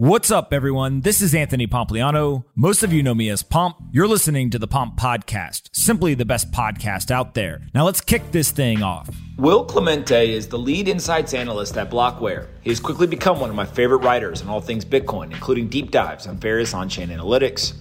[0.00, 1.02] What's up, everyone?
[1.02, 2.44] This is Anthony Pompliano.
[2.56, 3.76] Most of you know me as Pomp.
[3.92, 7.66] You're listening to the Pomp Podcast, simply the best podcast out there.
[7.74, 9.10] Now let's kick this thing off.
[9.36, 12.46] Will Clemente is the lead insights analyst at Blockware.
[12.62, 15.90] He has quickly become one of my favorite writers on all things Bitcoin, including deep
[15.90, 17.74] dives on various on chain analytics.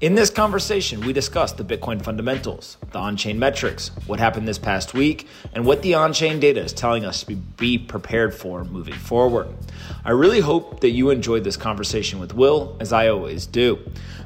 [0.00, 4.58] In this conversation, we discussed the Bitcoin fundamentals, the on chain metrics, what happened this
[4.58, 8.64] past week, and what the on chain data is telling us to be prepared for
[8.64, 9.46] moving forward.
[10.04, 13.78] I really hope that you enjoyed this conversation with Will, as I always do.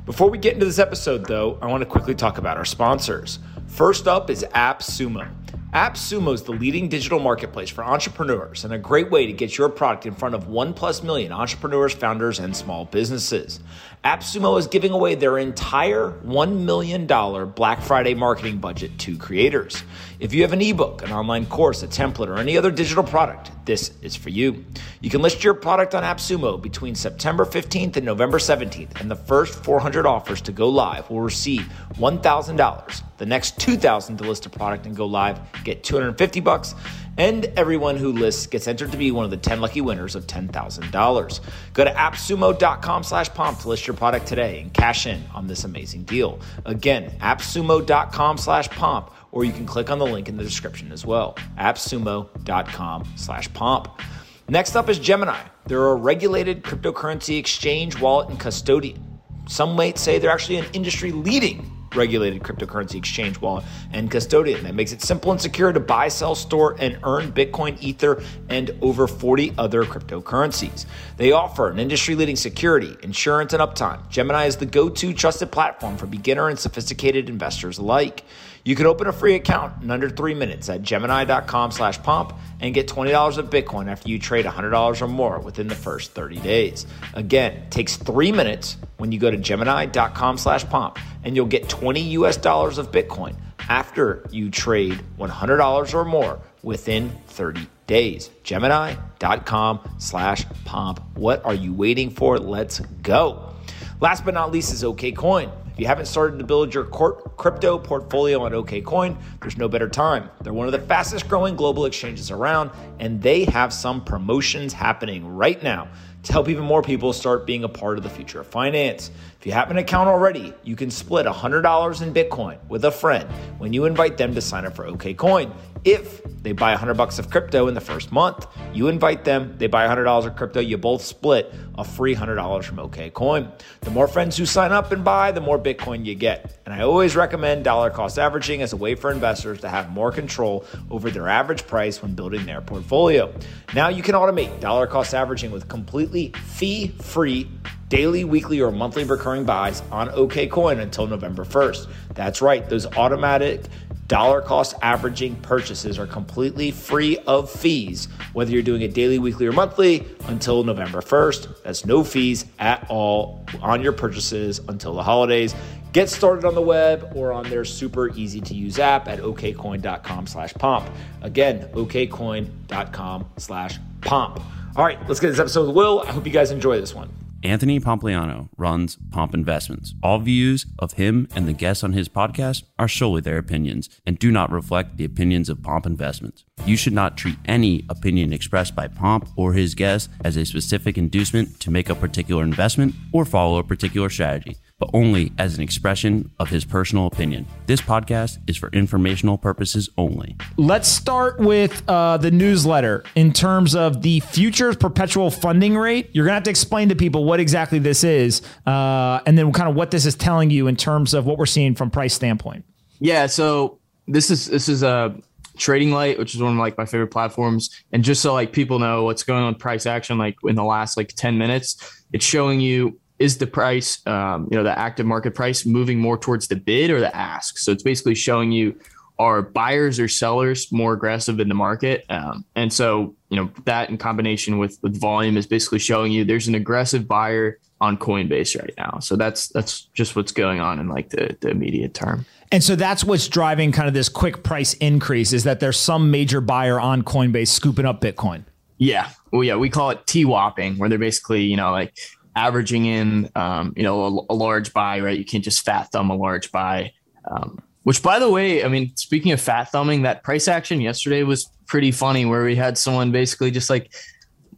[0.07, 3.39] Before we get into this episode, though, I want to quickly talk about our sponsors.
[3.67, 5.29] First up is AppSumo.
[5.75, 9.69] AppSumo is the leading digital marketplace for entrepreneurs and a great way to get your
[9.69, 13.61] product in front of 1 plus million entrepreneurs, founders, and small businesses.
[14.03, 17.07] AppSumo is giving away their entire $1 million
[17.51, 19.83] Black Friday marketing budget to creators.
[20.21, 23.53] If you have an ebook, an online course, a template, or any other digital product,
[23.65, 24.65] this is for you.
[25.01, 29.15] You can list your product on AppSumo between September 15th and November 17th, and the
[29.15, 33.03] first 400 offers to go live will receive $1,000.
[33.19, 36.75] The next 2,000 to list a product and go live get 250 bucks,
[37.19, 40.27] and everyone who lists gets entered to be one of the 10 lucky winners of
[40.27, 41.41] $10,000.
[41.75, 45.65] Go to appsumo.com slash pomp to list your product today and cash in on this
[45.65, 46.39] amazing deal.
[46.65, 51.05] Again, appsumo.com slash pomp, or you can click on the link in the description as
[51.05, 51.37] well.
[51.59, 54.01] appsumo.com slash pomp.
[54.49, 55.41] Next up is Gemini.
[55.67, 59.05] They're a regulated cryptocurrency exchange, wallet, and custodian.
[59.47, 64.75] Some might say they're actually an industry leading regulated cryptocurrency exchange wallet and custodian that
[64.75, 69.07] makes it simple and secure to buy, sell, store, and earn Bitcoin, Ether, and over
[69.07, 70.87] 40 other cryptocurrencies.
[71.17, 74.09] They offer an industry leading security, insurance, and uptime.
[74.09, 78.25] Gemini is the go to trusted platform for beginner and sophisticated investors alike.
[78.69, 82.75] You can open a free account in under three minutes at gemini.com slash pomp and
[82.75, 86.87] get $20 of Bitcoin after you trade $100 or more within the first 30 days.
[87.15, 91.99] Again, takes three minutes when you go to gemini.com slash pomp and you'll get 20
[92.19, 93.37] US dollars of Bitcoin
[93.71, 98.29] after you trade $100 or more within 30 days.
[98.43, 101.01] Gemini.com slash pomp.
[101.15, 102.39] What are you waiting for?
[102.39, 103.55] Let's go.
[104.03, 105.51] Last but not least is OKCoin.
[105.79, 110.29] If you haven't started to build your crypto portfolio on OKCoin, there's no better time.
[110.41, 115.37] They're one of the fastest growing global exchanges around, and they have some promotions happening
[115.37, 115.87] right now
[116.25, 119.13] to help even more people start being a part of the future of finance.
[119.39, 123.31] If you have an account already, you can split $100 in Bitcoin with a friend
[123.59, 125.55] when you invite them to sign up for OKCoin.
[125.85, 129.67] If they buy 100 bucks of crypto in the first month, you invite them, they
[129.67, 133.51] buy $100 of crypto, you both split a free $100 from OKCoin.
[133.81, 136.61] The more friends who sign up and buy, the more Bitcoin you get.
[136.67, 140.11] And I always recommend dollar cost averaging as a way for investors to have more
[140.11, 143.33] control over their average price when building their portfolio.
[143.75, 147.49] Now you can automate dollar cost averaging with completely fee free
[147.89, 151.89] daily, weekly, or monthly recurring buys on OKCoin until November 1st.
[152.15, 153.65] That's right, those automatic
[154.09, 159.47] dollar cost averaging purchases are completely free of fees, whether you're doing it daily, weekly,
[159.47, 161.63] or monthly until November 1st.
[161.63, 165.55] That's no fees at all on your purchases until the holidays.
[165.93, 170.27] Get started on the web or on their super easy to use app at okcoin.com
[170.27, 170.89] slash pomp.
[171.23, 174.41] Again, okcoin.com slash pomp.
[174.77, 176.03] All right, let's get this episode with Will.
[176.07, 177.11] I hope you guys enjoy this one.
[177.45, 179.95] Anthony Pompliano runs Pomp Investments.
[180.03, 184.19] All views of him and the guests on his podcast are solely their opinions and
[184.19, 186.45] do not reflect the opinions of Pomp Investments.
[186.67, 190.99] You should not treat any opinion expressed by Pomp or his guests as a specific
[190.99, 195.63] inducement to make a particular investment or follow a particular strategy but only as an
[195.63, 197.47] expression of his personal opinion.
[197.67, 200.37] This podcast is for informational purposes only.
[200.57, 206.11] Let's start with uh, the newsletter in terms of the futures perpetual funding rate.
[206.13, 209.53] You're going to have to explain to people what exactly this is uh, and then
[209.53, 212.15] kind of what this is telling you in terms of what we're seeing from price
[212.15, 212.65] standpoint.
[213.01, 215.15] Yeah, so this is this is a
[215.59, 219.05] TradingLite which is one of like my favorite platforms and just so like people know
[219.05, 222.61] what's going on with price action like in the last like 10 minutes it's showing
[222.61, 226.57] you is the price, um, you know, the active market price moving more towards the
[226.57, 227.59] bid or the ask?
[227.59, 228.79] So it's basically showing you
[229.19, 232.05] are buyers or sellers more aggressive in the market?
[232.09, 236.25] Um, and so, you know, that in combination with with volume is basically showing you
[236.25, 238.99] there's an aggressive buyer on Coinbase right now.
[239.01, 242.27] So that's that's just what's going on in like the, the immediate term.
[242.51, 246.11] And so that's what's driving kind of this quick price increase is that there's some
[246.11, 248.45] major buyer on Coinbase scooping up Bitcoin.
[248.79, 249.11] Yeah.
[249.33, 251.95] Well, yeah, we call it TWAPing, where they're basically, you know, like
[252.39, 255.19] averaging in, um, you know, a, a, large buy, right?
[255.19, 256.93] You can't just fat thumb a large buy.
[257.29, 261.25] Um, which, by the way, I mean, speaking of fat thumbing, that price action yesterday
[261.25, 263.93] was pretty funny, where we had someone basically just like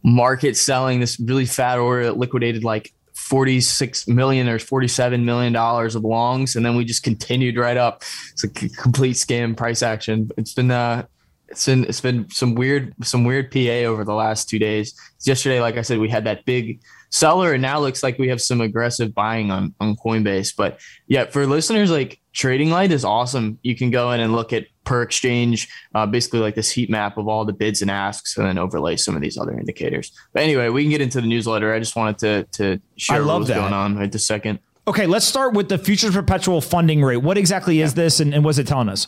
[0.03, 5.95] market selling this really fat order that liquidated like 46 million or 47 million dollars
[5.95, 8.01] of longs and then we just continued right up
[8.31, 11.05] it's a complete scam price action it's been uh
[11.47, 15.61] it's been it's been some weird some weird pa over the last two days yesterday
[15.61, 16.81] like i said we had that big
[17.11, 20.53] seller and now looks like we have some aggressive buying on on coinbase.
[20.55, 23.59] But yeah for listeners like TradingLite is awesome.
[23.61, 27.17] You can go in and look at per exchange uh, basically like this heat map
[27.17, 30.11] of all the bids and asks and then overlay some of these other indicators.
[30.33, 31.73] But anyway we can get into the newsletter.
[31.73, 33.55] I just wanted to to share I love what was that.
[33.55, 34.59] going on right this second.
[34.87, 37.17] Okay let's start with the futures perpetual funding rate.
[37.17, 39.07] What exactly is this and, and what's it telling us?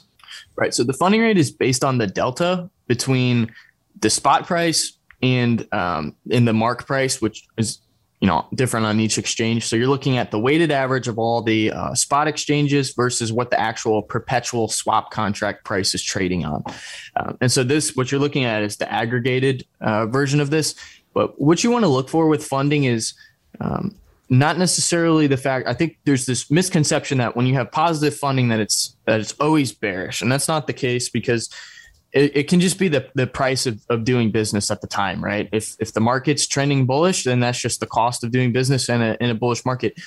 [0.56, 3.54] Right so the funding rate is based on the delta between
[4.02, 7.80] the spot price and um, in the mark price, which is
[8.24, 9.68] you know different on each exchange.
[9.68, 13.52] So you're looking at the weighted average of all the uh, spot exchanges versus what
[13.52, 16.64] the actual perpetual swap contract price is trading on.
[17.18, 20.74] Uh, and so this what you're looking at is the aggregated uh, version of this.
[21.14, 23.14] But what you want to look for with funding is
[23.60, 23.94] um,
[24.30, 28.48] not necessarily the fact i think there's this misconception that when you have positive funding
[28.48, 30.22] that it's that it's always bearish.
[30.22, 31.50] And that's not the case because
[32.14, 35.24] it, it, can just be the, the price of, of doing business at the time,
[35.24, 35.50] right?
[35.52, 39.02] If if the market's trending bullish, then that's just the cost of doing business in
[39.02, 40.00] a in a bullish market.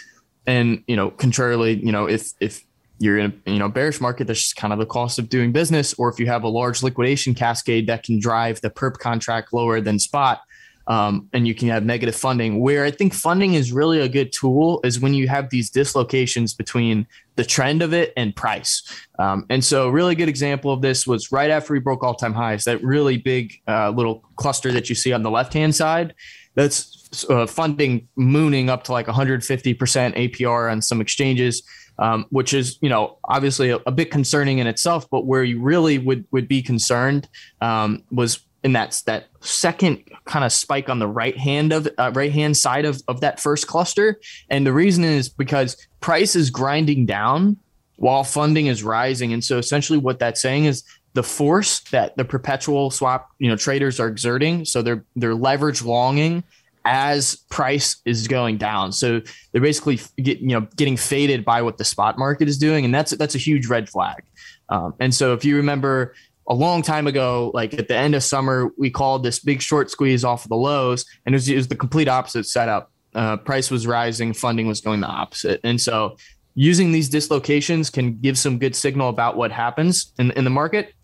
[0.47, 2.65] And you know, contrarily, you know, if if
[2.99, 5.51] you're in a you know bearish market, that's just kind of the cost of doing
[5.51, 5.95] business.
[5.95, 9.81] Or if you have a large liquidation cascade that can drive the perp contract lower
[9.81, 10.43] than spot,
[10.87, 12.61] um, and you can have negative funding.
[12.61, 16.55] Where I think funding is really a good tool is when you have these dislocations
[16.55, 17.07] between
[17.37, 18.83] the trend of it and price.
[19.19, 22.15] Um, and so, a really good example of this was right after we broke all
[22.15, 25.75] time highs, that really big uh, little cluster that you see on the left hand
[25.75, 26.15] side.
[26.55, 31.63] That's uh, funding mooning up to like 150% APR on some exchanges.
[31.99, 35.09] Um, which is you know obviously a, a, bit concerning in itself.
[35.11, 37.27] But where you really would would be concerned
[37.63, 42.11] um, was in that that second kind of spike on the right hand of uh,
[42.13, 44.21] right hand side of, of that first cluster.
[44.51, 47.59] And the reason is because price is grinding down
[47.95, 49.33] while funding is rising.
[49.33, 50.83] And so essentially what that's saying is
[51.15, 55.83] the force that the perpetual swap you know traders are exerting so they're they're leverage
[55.83, 56.43] longing
[56.85, 58.91] as price is going down.
[58.91, 59.23] So
[59.53, 62.85] they're basically get, you know getting faded by what the spot market is doing.
[62.85, 64.25] And that's that's a huge red flag.
[64.71, 66.15] Um, and so if you remember
[66.49, 69.91] a long time ago, like at the end of summer, we called this big short
[69.91, 72.91] squeeze off of the lows, and it was, it was the complete opposite setup.
[73.15, 76.17] Uh, price was rising, funding was going the opposite, and so
[76.55, 80.95] using these dislocations can give some good signal about what happens in, in the market.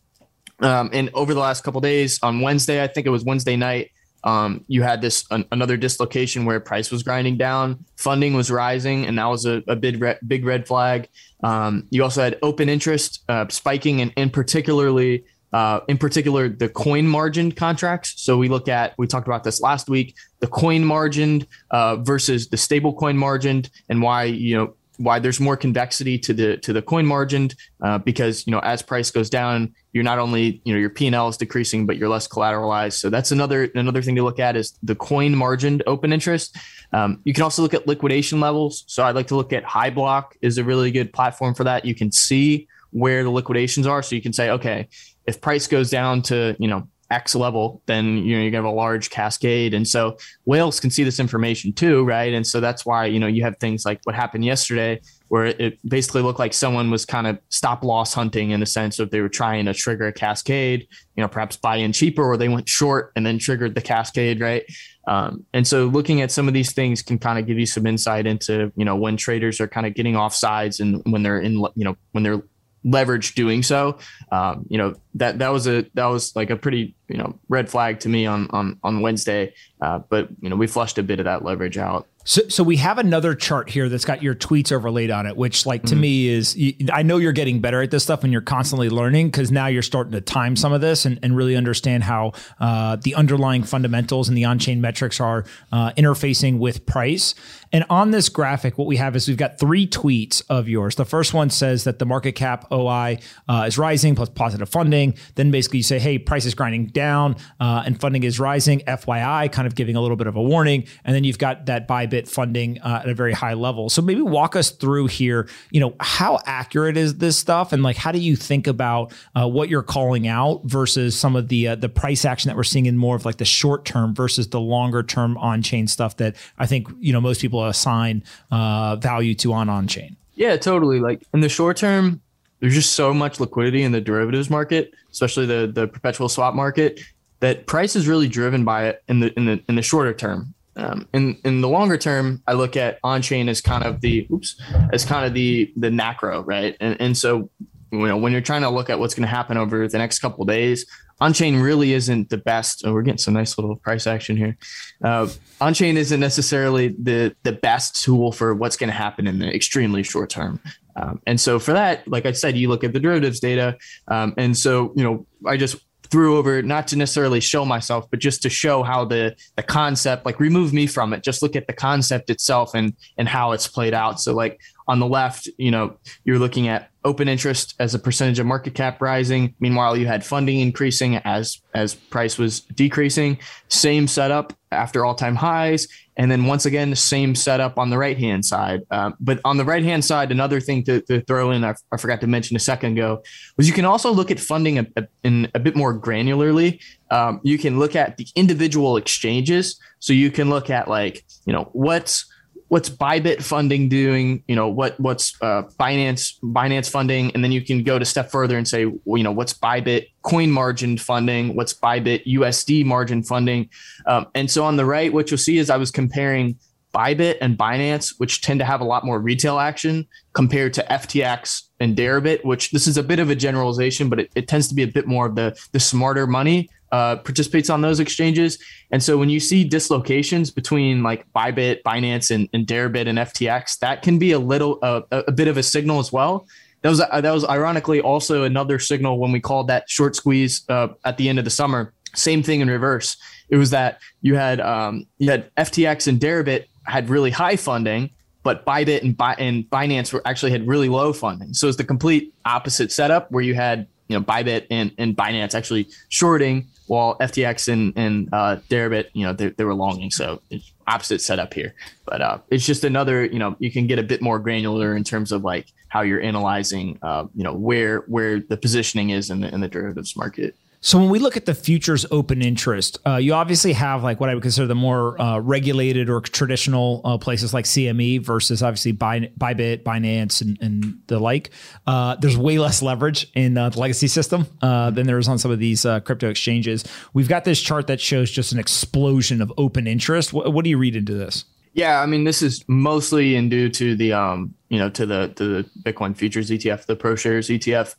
[0.61, 3.91] Um, and over the last couple days, on Wednesday, I think it was Wednesday night,
[4.25, 9.07] um, you had this an, another dislocation where price was grinding down, funding was rising,
[9.07, 11.09] and that was a, a big red, big red flag.
[11.43, 16.69] Um, you also had open interest uh, spiking, and, and particularly uh, in particular the
[16.69, 18.15] coin margin contracts.
[18.17, 22.49] So we look at we talked about this last week, the coin margin uh, versus
[22.49, 26.73] the stable coin margin, and why you know why there's more convexity to the to
[26.73, 27.51] the coin margin
[27.83, 31.29] uh, because you know as price goes down you're not only you know your p&l
[31.29, 32.95] is decreasing but you're less collateralized.
[32.95, 36.57] So that's another another thing to look at is the coin margin open interest.
[36.93, 38.85] Um, you can also look at liquidation levels.
[38.87, 41.85] So i'd like to look at Hyblock is a really good platform for that.
[41.85, 44.03] You can see where the liquidations are.
[44.03, 44.89] So you can say okay
[45.27, 48.71] if price goes down to you know X level, then you know you have a
[48.71, 50.17] large cascade, and so
[50.47, 52.33] whales can see this information too, right?
[52.33, 55.79] And so that's why you know you have things like what happened yesterday, where it
[55.89, 59.21] basically looked like someone was kind of stop loss hunting in the sense of they
[59.21, 62.69] were trying to trigger a cascade, you know, perhaps buy in cheaper, or they went
[62.69, 64.65] short and then triggered the cascade, right?
[65.07, 67.87] Um, and so looking at some of these things can kind of give you some
[67.87, 71.41] insight into you know when traders are kind of getting off sides and when they're
[71.41, 72.43] in you know when they're
[72.85, 73.99] leverage doing so.
[74.31, 77.69] Um, you know that that was a that was like a pretty you know red
[77.69, 79.55] flag to me on on on Wednesday.
[79.81, 82.07] Uh, but you know we flushed a bit of that leverage out.
[82.25, 85.67] So, so we have another chart here that's got your tweets overlaid on it, which,
[85.67, 86.01] like to mm-hmm.
[86.01, 86.57] me, is
[86.93, 89.83] I know you're getting better at this stuff and you're constantly learning because now you're
[89.83, 94.29] starting to time some of this and, and really understand how uh, the underlying fundamentals
[94.29, 97.35] and the on-chain metrics are uh, interfacing with price.
[97.73, 100.97] And on this graphic, what we have is we've got three tweets of yours.
[100.97, 105.15] The first one says that the market cap OI uh, is rising plus positive funding.
[105.37, 108.81] Then basically you say, hey, price is grinding down uh, and funding is rising.
[108.81, 110.85] FYI, kind of giving a little bit of a warning.
[111.05, 113.89] And then you've got that Bybit funding uh, at a very high level.
[113.89, 115.49] So maybe walk us through here.
[115.71, 119.49] You know, how accurate is this stuff, and like how do you think about uh,
[119.49, 122.87] what you're calling out versus some of the uh, the price action that we're seeing
[122.87, 126.37] in more of like the short term versus the longer term on chain stuff that
[126.59, 130.17] I think you know most people assign uh, value to on on chain.
[130.35, 131.01] Yeah, totally.
[131.01, 132.21] Like in the short term,
[132.61, 137.01] there's just so much liquidity in the derivatives market, especially the the perpetual swap market.
[137.41, 140.55] that price is really driven by it in the in the in the shorter term.
[140.77, 144.27] Um, in in the longer term, I look at on chain as kind of the
[144.31, 144.59] oops
[144.93, 146.77] as kind of the the macro, right?
[146.81, 147.51] And and so
[147.91, 150.21] you know when you're trying to look at what's going to happen over the next
[150.21, 150.87] couple days,
[151.23, 152.83] on chain really isn't the best.
[152.85, 154.57] Oh, we're getting some nice little price action here.
[155.05, 155.29] Uh,
[155.61, 159.47] on chain isn't necessarily the the best tool for what's going to happen in the
[159.55, 160.59] extremely short term.
[160.97, 164.35] Um, and so for that, like I said, you look at the derivatives data, um,
[164.37, 165.77] and so you know I just
[166.11, 170.27] threw over not to necessarily show myself, but just to show how the the concept,
[170.27, 171.23] like remove me from it.
[171.23, 174.21] Just look at the concept itself and and how it's played out.
[174.21, 178.39] So like on the left, you know, you're looking at open interest as a percentage
[178.39, 179.55] of market cap rising.
[179.61, 183.39] Meanwhile, you had funding increasing as as price was decreasing.
[183.69, 187.99] Same setup after all time highs, and then once again the same setup on the
[187.99, 188.83] right hand side.
[188.91, 191.97] Um, but on the right hand side, another thing to, to throw in, I, I,
[191.97, 193.23] forgot to mention a second ago,
[193.57, 196.81] was you can also look at funding a, a, in a bit more granularly.
[197.11, 199.79] Um, you can look at the individual exchanges.
[199.99, 202.32] So you can look at like you know what's
[202.73, 204.43] what's Bybit funding doing?
[204.49, 208.31] You know, what what's uh, Binance Binance funding, and then you can go to step
[208.31, 211.55] further and say, well, you know, what's Bybit coin margin funding?
[211.55, 213.69] What's Bybit USD margin funding?
[214.07, 216.57] Um, and so on the right, what you'll see is I was comparing
[216.95, 221.65] Bybit and Binance, which tend to have a lot more retail action compared to FTX
[221.79, 224.75] and Deribit, which this is a bit of a generalization, but it, it tends to
[224.75, 228.59] be a bit more of the the smarter money uh, participates on those exchanges.
[228.91, 233.79] And so when you see dislocations between like Bybit, Binance, and, and Deribit and FTX,
[233.79, 236.47] that can be a little uh, a bit of a signal as well.
[236.83, 240.69] That was uh, that was ironically also another signal when we called that short squeeze
[240.69, 241.93] uh, at the end of the summer.
[242.15, 243.17] Same thing in reverse.
[243.49, 248.11] It was that you had um, you had FTX and Deribit had really high funding,
[248.43, 251.55] but Bybit and, Bi- and Binance were actually had really low funding.
[251.55, 255.55] So it's the complete opposite setup where you had you know Bybit and, and Binance
[255.55, 260.11] actually shorting while FTX and and uh, Deribit, you know, they, they were longing.
[260.11, 261.75] So it's opposite setup here,
[262.07, 265.05] but uh, it's just another, you know, you can get a bit more granular in
[265.05, 269.41] terms of like how you're analyzing, uh, you know, where where the positioning is in
[269.41, 270.57] the in the derivatives market.
[270.85, 274.29] So when we look at the futures open interest, uh, you obviously have like what
[274.29, 278.91] I would consider the more uh, regulated or traditional uh, places like CME versus obviously
[278.91, 281.51] by Bybit, Binance, and, and the like.
[281.87, 285.39] Uh, there's way less leverage in uh, the legacy system uh, than there is on
[285.39, 286.85] some of these crypto exchanges.
[287.15, 290.33] We've got this chart that shows just an explosion of open interest.
[290.33, 291.45] What, what do you read into this?
[291.75, 295.29] Yeah, I mean, this is mostly in due to the um, you know, to the
[295.37, 297.95] to the Bitcoin futures ETF, the ProShares ETF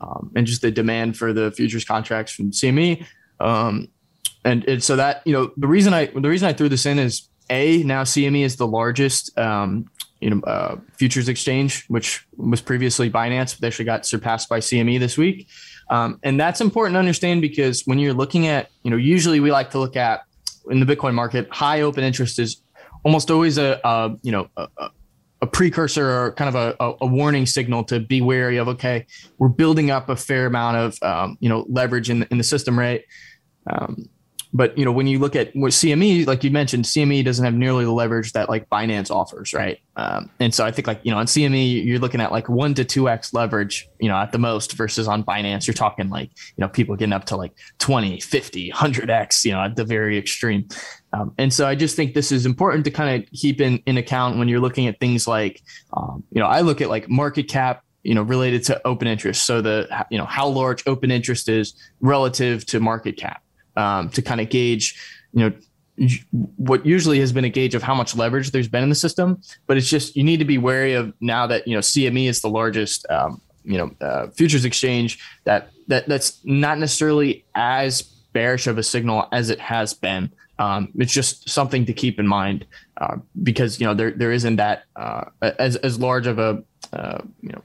[0.00, 3.04] um, and just the demand for the futures contracts from CME.
[3.40, 3.88] Um,
[4.44, 6.98] and, and so that you know the reason I the reason I threw this in
[6.98, 9.90] is a now CME is the largest um,
[10.20, 14.98] you know uh, futures exchange, which was previously Binance, but actually got surpassed by CME
[15.00, 15.48] this week.
[15.90, 19.50] Um, and that's important to understand because when you're looking at you know usually we
[19.50, 20.22] like to look at
[20.70, 22.60] in the Bitcoin market high open interest is
[23.04, 24.68] almost always a, a you know a,
[25.40, 29.06] a precursor or kind of a, a, warning signal to be wary of okay
[29.38, 32.44] we're building up a fair amount of um, you know leverage in the, in the
[32.44, 33.04] system right
[33.70, 34.08] um,
[34.52, 37.54] but you know, when you look at what CME, like you mentioned, CME doesn't have
[37.54, 39.78] nearly the leverage that like Binance offers, right?
[39.96, 42.74] Um, and so I think like you know on CME you're looking at like one
[42.74, 46.30] to two x leverage, you know, at the most, versus on Binance you're talking like
[46.56, 49.84] you know people getting up to like 20, 50, 100 x, you know, at the
[49.84, 50.66] very extreme.
[51.12, 53.96] Um, and so I just think this is important to kind of keep in in
[53.96, 55.62] account when you're looking at things like,
[55.92, 59.44] um, you know, I look at like market cap you know related to open interest
[59.44, 63.42] so the you know how large open interest is relative to market cap
[63.78, 65.00] um, to kind of gauge,
[65.32, 66.08] you know,
[66.56, 69.40] what usually has been a gauge of how much leverage there's been in the system.
[69.66, 72.40] But it's just you need to be wary of now that you know CME is
[72.40, 78.66] the largest, um, you know, uh, futures exchange that that that's not necessarily as bearish
[78.66, 80.30] of a signal as it has been.
[80.58, 82.66] Um, it's just something to keep in mind
[83.00, 86.62] uh, because you know there there isn't that uh, as as large of a
[86.92, 87.62] uh, you know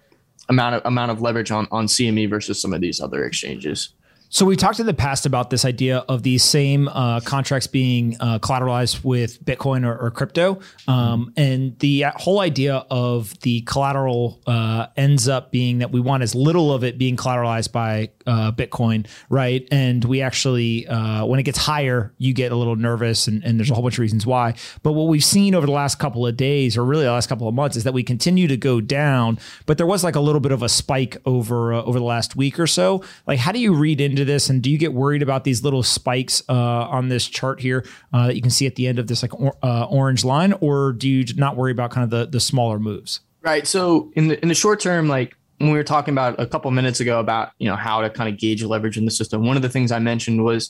[0.50, 3.94] amount of amount of leverage on on CME versus some of these other exchanges.
[4.34, 8.18] So we talked in the past about this idea of these same uh, contracts being
[8.20, 14.42] uh, collateralized with Bitcoin or, or crypto, um, and the whole idea of the collateral
[14.48, 18.52] uh, ends up being that we want as little of it being collateralized by uh,
[18.52, 19.68] Bitcoin, right?
[19.72, 23.60] And we actually, uh, when it gets higher, you get a little nervous, and, and,
[23.60, 24.56] there's a whole bunch of reasons why.
[24.82, 27.48] But what we've seen over the last couple of days, or really the last couple
[27.48, 29.40] of months, is that we continue to go down.
[29.66, 32.36] But there was like a little bit of a spike over uh, over the last
[32.36, 33.04] week or so.
[33.28, 34.50] Like, how do you read into this?
[34.50, 38.28] And do you get worried about these little spikes uh, on this chart here uh,
[38.28, 40.94] that you can see at the end of this like or, uh, orange line, or
[40.94, 43.22] do you not worry about kind of the the smaller moves?
[43.42, 43.68] Right.
[43.68, 46.70] So in the in the short term, like when we were talking about a couple
[46.72, 49.56] minutes ago about you know how to kind of gauge leverage in the system, one
[49.56, 50.70] of the things I mentioned was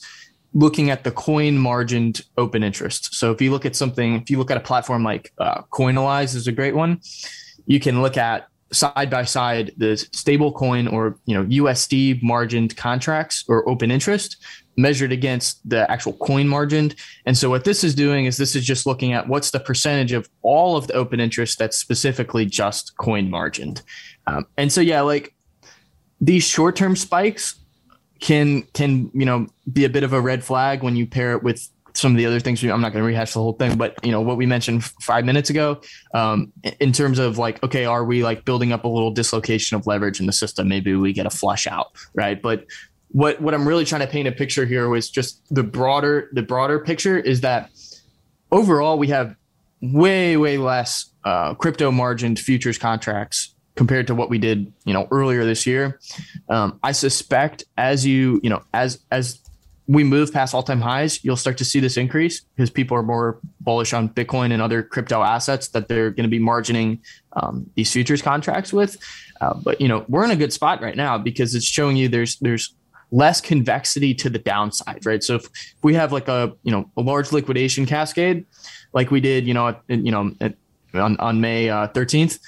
[0.54, 3.16] looking at the coin margined open interest.
[3.16, 6.36] So if you look at something, if you look at a platform like uh, Coinalyze
[6.36, 7.02] is a great one,
[7.66, 12.78] you can look at side by side the stable coin or you know USD margined
[12.78, 14.38] contracts or open interest
[14.78, 16.96] measured against the actual coin margined.
[17.26, 20.12] And so what this is doing is this is just looking at what's the percentage
[20.12, 23.82] of all of the open interest that's specifically just coin margined.
[24.28, 25.34] Um, and so yeah, like
[26.22, 27.56] these short term spikes
[28.20, 31.44] can can you know be a bit of a red flag when you pair it
[31.44, 32.64] with some of the other things.
[32.64, 35.26] I'm not going to rehash the whole thing, but you know what we mentioned five
[35.26, 35.82] minutes ago,
[36.14, 39.86] um, in terms of like, okay, are we like building up a little dislocation of
[39.86, 40.68] leverage in the system?
[40.68, 42.42] Maybe we get a flush out, right?
[42.42, 42.66] But
[43.10, 46.42] what what I'm really trying to paint a picture here was just the broader the
[46.42, 47.70] broader picture is that
[48.52, 49.36] overall we have
[49.82, 55.08] way way less uh, crypto margined futures contracts compared to what we did you know
[55.12, 56.00] earlier this year.
[56.50, 59.40] Um, I suspect as you you know as as
[59.88, 63.04] we move past all time highs, you'll start to see this increase because people are
[63.04, 67.00] more bullish on Bitcoin and other crypto assets that they're going to be margining
[67.34, 68.98] um, these futures contracts with.
[69.42, 72.08] Uh, but you know, we're in a good spot right now because it's showing you
[72.08, 72.74] there's there's
[73.12, 75.24] less convexity to the downside, right?
[75.24, 78.46] So if, if we have like a you know a large liquidation cascade,
[78.94, 80.56] like we did, you know, at, you know, at,
[80.94, 82.40] on on May uh, thirteenth.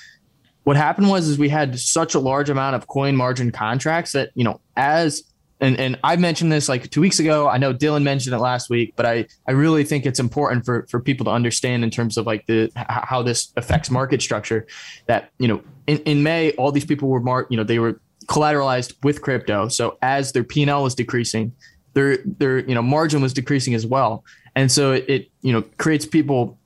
[0.65, 4.31] What happened was is we had such a large amount of coin margin contracts that
[4.35, 5.23] you know as
[5.61, 7.47] and and I mentioned this like two weeks ago.
[7.47, 10.85] I know Dylan mentioned it last week, but I I really think it's important for
[10.89, 14.67] for people to understand in terms of like the how this affects market structure.
[15.05, 18.01] That you know in, in May all these people were marked you know they were
[18.25, 19.69] collateralized with crypto.
[19.69, 21.53] So as their P and L was decreasing,
[21.93, 25.61] their their you know margin was decreasing as well, and so it, it you know
[25.77, 26.57] creates people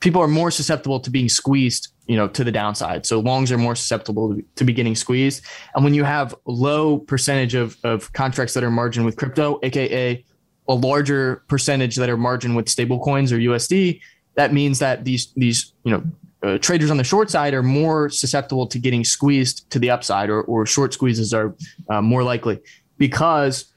[0.00, 3.06] people are more susceptible to being squeezed you know to the downside.
[3.06, 5.44] So longs are more susceptible to be getting squeezed.
[5.74, 10.24] And when you have low percentage of, of contracts that are margin with crypto aka
[10.68, 14.00] a larger percentage that are margin with stable coins or usd
[14.36, 16.02] that means that these these you know
[16.42, 20.30] uh, traders on the short side are more susceptible to getting squeezed to the upside
[20.30, 21.56] or, or short squeezes are
[21.88, 22.60] uh, more likely.
[22.98, 23.72] Because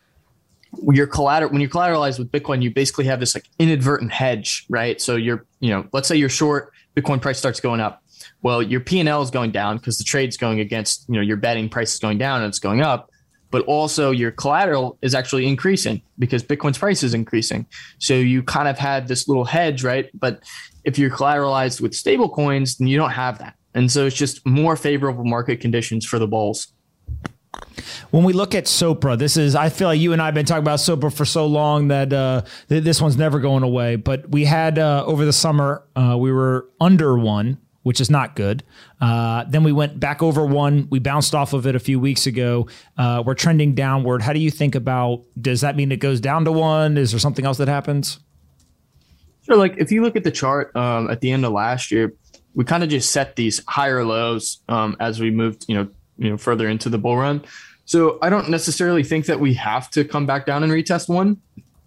[0.72, 4.68] when you're collateral when you're collateralized with bitcoin you basically have this like inadvertent hedge
[4.70, 5.02] right?
[5.02, 8.04] So you're you know let's say you're short bitcoin price starts going up
[8.42, 11.70] well your p&l is going down because the trade's going against you know your betting
[11.70, 13.10] price is going down and it's going up
[13.52, 17.66] but also your collateral is actually increasing because bitcoin's price is increasing.
[17.98, 20.10] So you kind of had this little hedge right?
[20.14, 20.44] But
[20.84, 23.56] if you're collateralized with stable coins then you don't have that.
[23.74, 26.68] And so it's just more favorable market conditions for the bulls.
[28.12, 30.46] When we look at SOPR, this is I feel like you and I have been
[30.46, 33.96] talking about SOPR for so long that uh, th- this one's never going away.
[33.96, 38.36] But we had uh, over the summer uh, we were under one which is not
[38.36, 38.64] good.
[39.00, 40.88] Uh, then we went back over one.
[40.90, 42.68] We bounced off of it a few weeks ago.
[42.98, 44.22] Uh, we're trending downward.
[44.22, 45.24] How do you think about?
[45.40, 46.98] Does that mean it goes down to one?
[46.98, 48.20] Is there something else that happens?
[49.44, 52.14] So, like if you look at the chart um, at the end of last year,
[52.54, 55.88] we kind of just set these higher lows um, as we moved, you know,
[56.18, 57.44] you know, further into the bull run.
[57.86, 61.38] So I don't necessarily think that we have to come back down and retest one.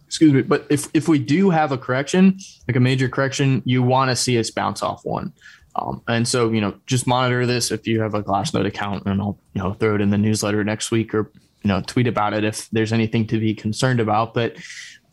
[0.06, 3.82] Excuse me, but if if we do have a correction, like a major correction, you
[3.82, 5.32] want to see us bounce off one.
[5.76, 9.20] Um, and so, you know, just monitor this if you have a Glassnode account, and
[9.20, 11.30] I'll, you know, throw it in the newsletter next week or,
[11.62, 14.34] you know, tweet about it if there's anything to be concerned about.
[14.34, 14.56] But,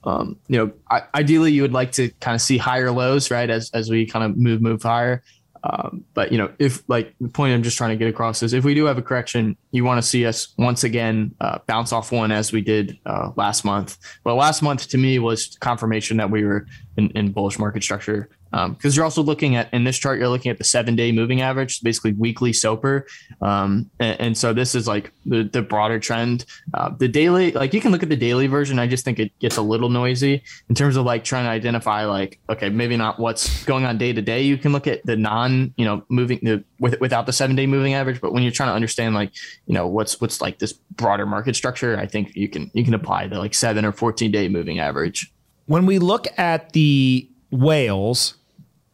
[0.03, 3.49] um, you know, I, ideally, you would like to kind of see higher lows, right,
[3.49, 5.23] as as we kind of move move higher.
[5.63, 8.53] Um, but you know, if like the point I'm just trying to get across is
[8.53, 11.91] if we do have a correction, you want to see us once again uh, bounce
[11.91, 13.97] off one as we did uh, last month.
[14.23, 16.65] Well, last month to me was confirmation that we were
[16.97, 20.29] in, in bullish market structure because um, you're also looking at in this chart you're
[20.29, 23.03] looking at the seven day moving average basically weekly SOPR
[23.41, 26.45] um, and, and, so this is like the, the broader trend.
[26.73, 28.79] Uh, the daily like you can look at the daily version.
[28.79, 32.05] I just think it gets a little noisy in terms of like trying to identify
[32.05, 34.41] like okay maybe not what's going on day to day.
[34.41, 37.65] You can look at the non you know moving the with, without the seven day
[37.65, 38.19] moving average.
[38.21, 39.31] But when you're trying to understand like
[39.67, 42.93] you know what's what's like this broader market structure i think you can you can
[42.93, 45.31] apply the like seven or 14 day moving average.
[45.65, 48.35] When we look at the whales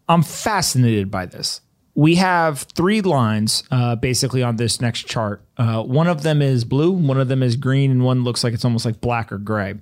[0.08, 1.62] I'm fascinated by this.
[1.98, 5.42] We have three lines uh, basically on this next chart.
[5.56, 8.54] Uh, one of them is blue, one of them is green, and one looks like
[8.54, 9.76] it's almost like black or gray.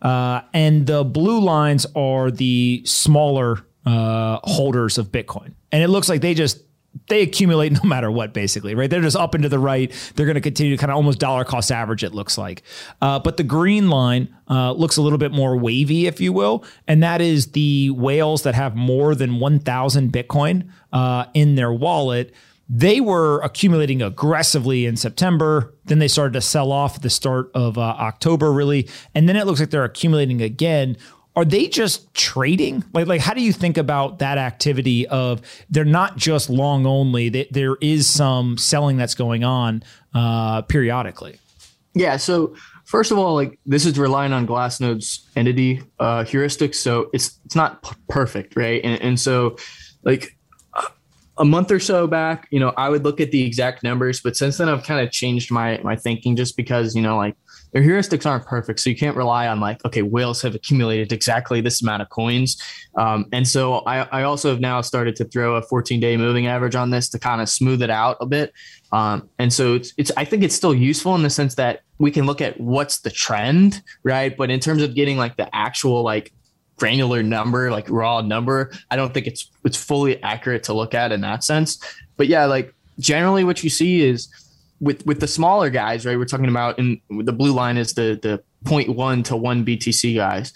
[0.00, 5.52] Uh, and the blue lines are the smaller uh, holders of Bitcoin.
[5.70, 6.62] And it looks like they just
[7.08, 8.88] they accumulate no matter what, basically, right?
[8.90, 9.92] They're just up and to the right.
[10.14, 12.62] They're going to continue to kind of almost dollar cost average, it looks like.
[13.00, 16.64] Uh, but the green line uh, looks a little bit more wavy, if you will.
[16.86, 22.32] And that is the whales that have more than 1,000 Bitcoin uh, in their wallet.
[22.68, 25.74] they were accumulating aggressively in September.
[25.86, 28.86] Then they started to sell off at the start of uh, October, really.
[29.14, 30.98] And then it looks like they're accumulating again.
[31.38, 32.82] Are they just trading?
[32.92, 37.28] Like, like how do you think about that activity of they're not just long only,
[37.28, 41.38] they, there is some selling that's going on uh, periodically?
[41.94, 42.16] Yeah.
[42.16, 47.38] So first of all, like this is relying on Glassnode's entity uh, heuristics, so it's
[47.44, 48.80] it's not p- perfect, right?
[48.82, 49.56] And, and so,
[50.02, 50.36] like
[51.36, 54.36] a month or so back, you know, I would look at the exact numbers, but
[54.36, 57.36] since then I've kind of changed my my thinking just because, you know, like
[57.72, 58.80] their heuristics aren't perfect.
[58.80, 62.60] So you can't rely on like, okay, whales have accumulated exactly this amount of coins.
[62.96, 66.46] Um, and so I, I also have now started to throw a 14 day moving
[66.46, 68.52] average on this to kind of smooth it out a bit.
[68.92, 72.10] Um, and so it's, it's, I think it's still useful in the sense that we
[72.10, 74.36] can look at what's the trend, right?
[74.36, 76.32] But in terms of getting like the actual like
[76.76, 81.12] granular number, like raw number, I don't think it's, it's fully accurate to look at
[81.12, 81.78] in that sense.
[82.16, 84.28] But yeah, like generally what you see is,
[84.80, 86.16] with with the smaller guys, right?
[86.16, 90.52] We're talking about in the blue line is the the 0.1 to 1 BTC guys.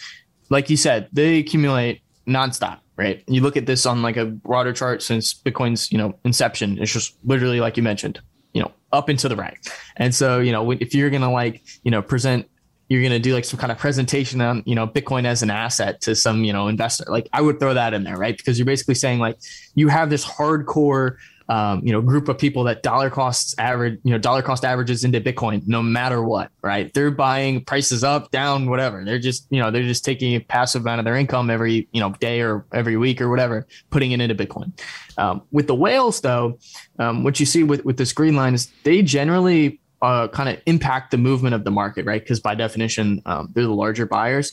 [0.50, 3.22] Like you said, they accumulate nonstop, right?
[3.26, 6.78] You look at this on like a broader chart since Bitcoin's, you know, inception.
[6.80, 8.20] It's just literally like you mentioned,
[8.52, 9.58] you know, up into the right.
[9.96, 12.48] And so, you know, if you're to like, you know, present
[12.92, 15.48] you're going to do like some kind of presentation on, you know, Bitcoin as an
[15.48, 17.04] asset to some, you know, investor.
[17.08, 18.36] Like I would throw that in there, right?
[18.36, 19.38] Because you're basically saying like
[19.74, 21.16] you have this hardcore
[21.48, 25.04] um, you know, group of people that dollar costs average, you know, dollar cost averages
[25.04, 26.92] into Bitcoin no matter what, right?
[26.94, 29.04] They're buying prices up, down, whatever.
[29.04, 32.00] They're just, you know, they're just taking a passive amount of their income every, you
[32.00, 34.72] know, day or every week or whatever, putting it into Bitcoin.
[35.18, 36.58] Um, with the whales, though,
[36.98, 40.60] um, what you see with, with this green line is they generally uh, kind of
[40.66, 42.22] impact the movement of the market, right?
[42.22, 44.52] Because by definition, um, they're the larger buyers.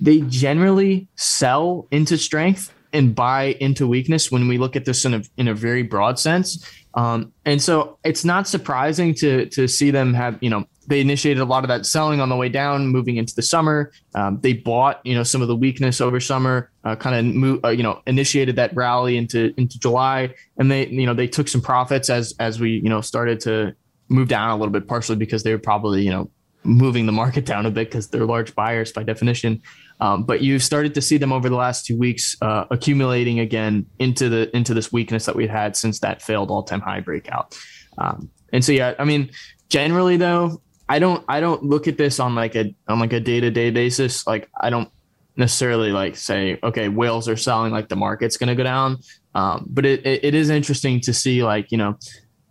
[0.00, 5.14] They generally sell into strength and buy into weakness when we look at this in
[5.14, 6.66] a in a very broad sense.
[6.94, 11.40] Um, and so it's not surprising to to see them have you know they initiated
[11.40, 13.92] a lot of that selling on the way down, moving into the summer.
[14.14, 17.68] Um, they bought you know some of the weakness over summer, uh, kind of uh,
[17.68, 21.60] you know initiated that rally into into July, and they you know they took some
[21.60, 23.74] profits as as we you know started to
[24.08, 26.30] move down a little bit, partially because they were probably you know
[26.64, 29.62] moving the market down a bit because they're large buyers by definition.
[30.00, 33.86] Um, but you've started to see them over the last two weeks uh, accumulating again
[33.98, 37.58] into the into this weakness that we've had since that failed all time high breakout.
[37.98, 39.30] Um, and so yeah, I mean,
[39.68, 43.20] generally though, I don't I don't look at this on like a on like a
[43.20, 44.26] day to day basis.
[44.26, 44.90] Like I don't
[45.36, 48.98] necessarily like say okay, whales are selling like the market's going to go down.
[49.34, 51.98] Um, but it, it, it is interesting to see like you know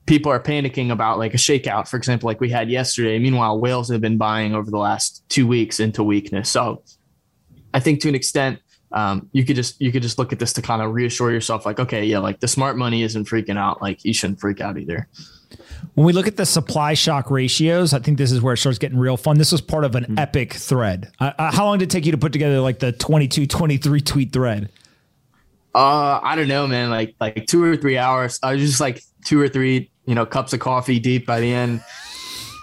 [0.06, 3.18] people are panicking about like a shakeout, for example, like we had yesterday.
[3.20, 6.50] Meanwhile, whales have been buying over the last two weeks into weakness.
[6.50, 6.84] So
[7.76, 8.60] I think to an extent,
[8.94, 11.66] um, you could just you could just look at this to kind of reassure yourself,
[11.66, 13.82] like, okay, yeah, like the smart money isn't freaking out.
[13.82, 15.10] Like you shouldn't freak out either.
[15.96, 18.80] When we look at the supply shock ratios, I think this is where it starts
[18.80, 19.38] getting real fun.
[19.38, 20.20] This was part of an mm-hmm.
[20.20, 21.12] epic thread.
[21.20, 24.02] Uh, uh, how long did it take you to put together like the 22, 23
[24.02, 24.70] tweet thread?
[25.74, 26.90] Uh, I don't know, man.
[26.90, 28.40] Like like two or three hours.
[28.42, 31.54] I was just like two or three, you know, cups of coffee deep by the
[31.54, 31.84] end.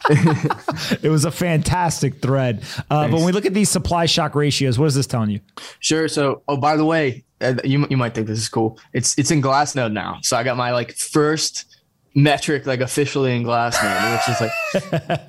[1.02, 2.62] it was a fantastic thread.
[2.90, 5.40] Uh, but when we look at these supply shock ratios, what is this telling you?
[5.80, 6.08] Sure.
[6.08, 8.78] So, oh, by the way, uh, you you might think this is cool.
[8.92, 10.18] It's it's in Glassnode now.
[10.22, 11.66] So I got my like first
[12.14, 14.40] metric like officially in Glassnode, which is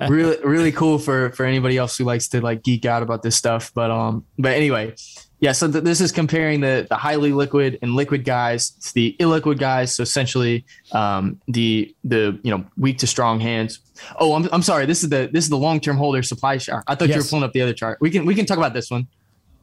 [0.10, 3.36] really really cool for for anybody else who likes to like geek out about this
[3.36, 3.72] stuff.
[3.74, 4.94] But um, but anyway,
[5.40, 9.16] yeah, so th- this is comparing the, the highly liquid and liquid guys to the
[9.20, 9.94] illiquid guys.
[9.94, 13.80] So essentially, um, the the you know weak to strong hands.
[14.18, 14.86] Oh, I'm, I'm sorry.
[14.86, 16.84] This is the this is the long term holder supply chart.
[16.86, 17.16] I thought yes.
[17.16, 17.98] you were pulling up the other chart.
[18.00, 19.06] We can we can talk about this one.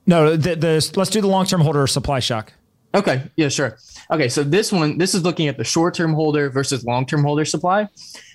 [0.05, 2.53] No, the, the let's do the long term holder supply shock.
[2.93, 3.23] Okay.
[3.37, 3.47] Yeah.
[3.47, 3.77] Sure.
[4.11, 4.27] Okay.
[4.27, 7.45] So this one, this is looking at the short term holder versus long term holder
[7.45, 7.87] supply,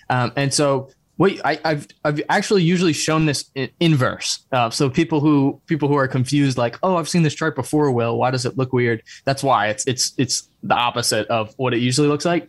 [0.08, 4.44] um, and so Wait, I, have I've actually usually shown this in inverse.
[4.52, 7.90] Uh, so people who people who are confused, like, oh, I've seen this chart before.
[7.90, 9.02] Will, why does it look weird?
[9.24, 12.48] That's why it's it's it's the opposite of what it usually looks like.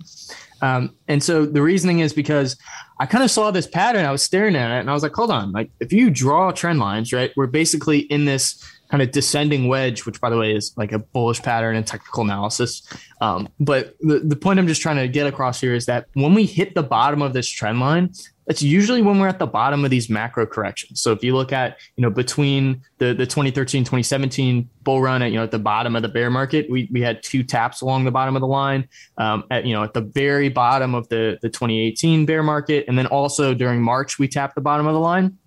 [0.61, 2.57] Um, and so the reasoning is because
[2.99, 4.05] I kind of saw this pattern.
[4.05, 6.51] I was staring at it, and I was like, hold on, like if you draw
[6.51, 10.55] trend lines, right, we're basically in this kind of descending wedge, which by the way
[10.55, 12.87] is like a bullish pattern in technical analysis.
[13.21, 16.33] Um, but the, the point I'm just trying to get across here is that when
[16.33, 18.13] we hit the bottom of this trend line,
[18.47, 21.01] that's usually when we're at the bottom of these macro corrections.
[21.01, 25.31] So if you look at, you know, between the, the 2013, 2017 bull run at,
[25.31, 28.05] you know, at the bottom of the bear market, we, we had two taps along
[28.05, 31.37] the bottom of the line um, at, you know, at the very bottom of the,
[31.41, 32.85] the 2018 bear market.
[32.87, 35.37] And then also during March, we tapped the bottom of the line.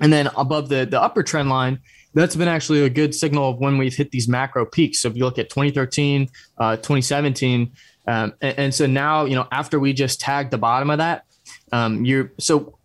[0.00, 1.80] And then above the, the upper trend line,
[2.20, 5.00] that's been actually a good signal of when we've hit these macro peaks.
[5.00, 7.72] So if you look at 2013, uh, 2017,
[8.08, 11.24] um, and, and, so now you know after we just tagged the bottom of that,
[11.72, 12.78] um, you're so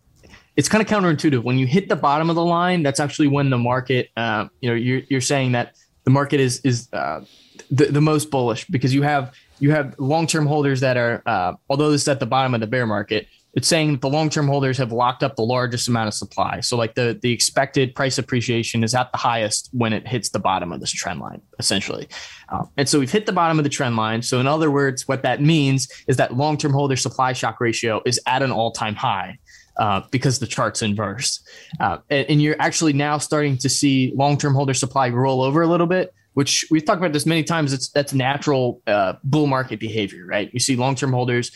[0.56, 2.82] it's kind of counterintuitive when you hit the bottom of the line.
[2.82, 6.60] That's actually when the market, uh, you know, you're you're saying that the market is
[6.60, 7.24] is uh,
[7.70, 11.54] the the most bullish because you have you have long term holders that are uh,
[11.70, 14.78] although this is at the bottom of the bear market, it's saying the long-term holders
[14.78, 16.60] have locked up the largest amount of supply.
[16.60, 20.38] So like the the expected price appreciation is at the highest when it hits the
[20.38, 22.08] bottom of this trend line, essentially.
[22.48, 24.22] Um, and so we've hit the bottom of the trend line.
[24.22, 28.18] So in other words, what that means is that long-term holder supply shock ratio is
[28.26, 29.38] at an all-time high.
[29.78, 31.42] Uh, because the chart's inverse,
[31.80, 35.66] uh, and, and you're actually now starting to see long-term holder supply roll over a
[35.66, 37.72] little bit, which we've talked about this many times.
[37.72, 40.50] It's that's natural uh, bull market behavior, right?
[40.52, 41.50] You see long-term holders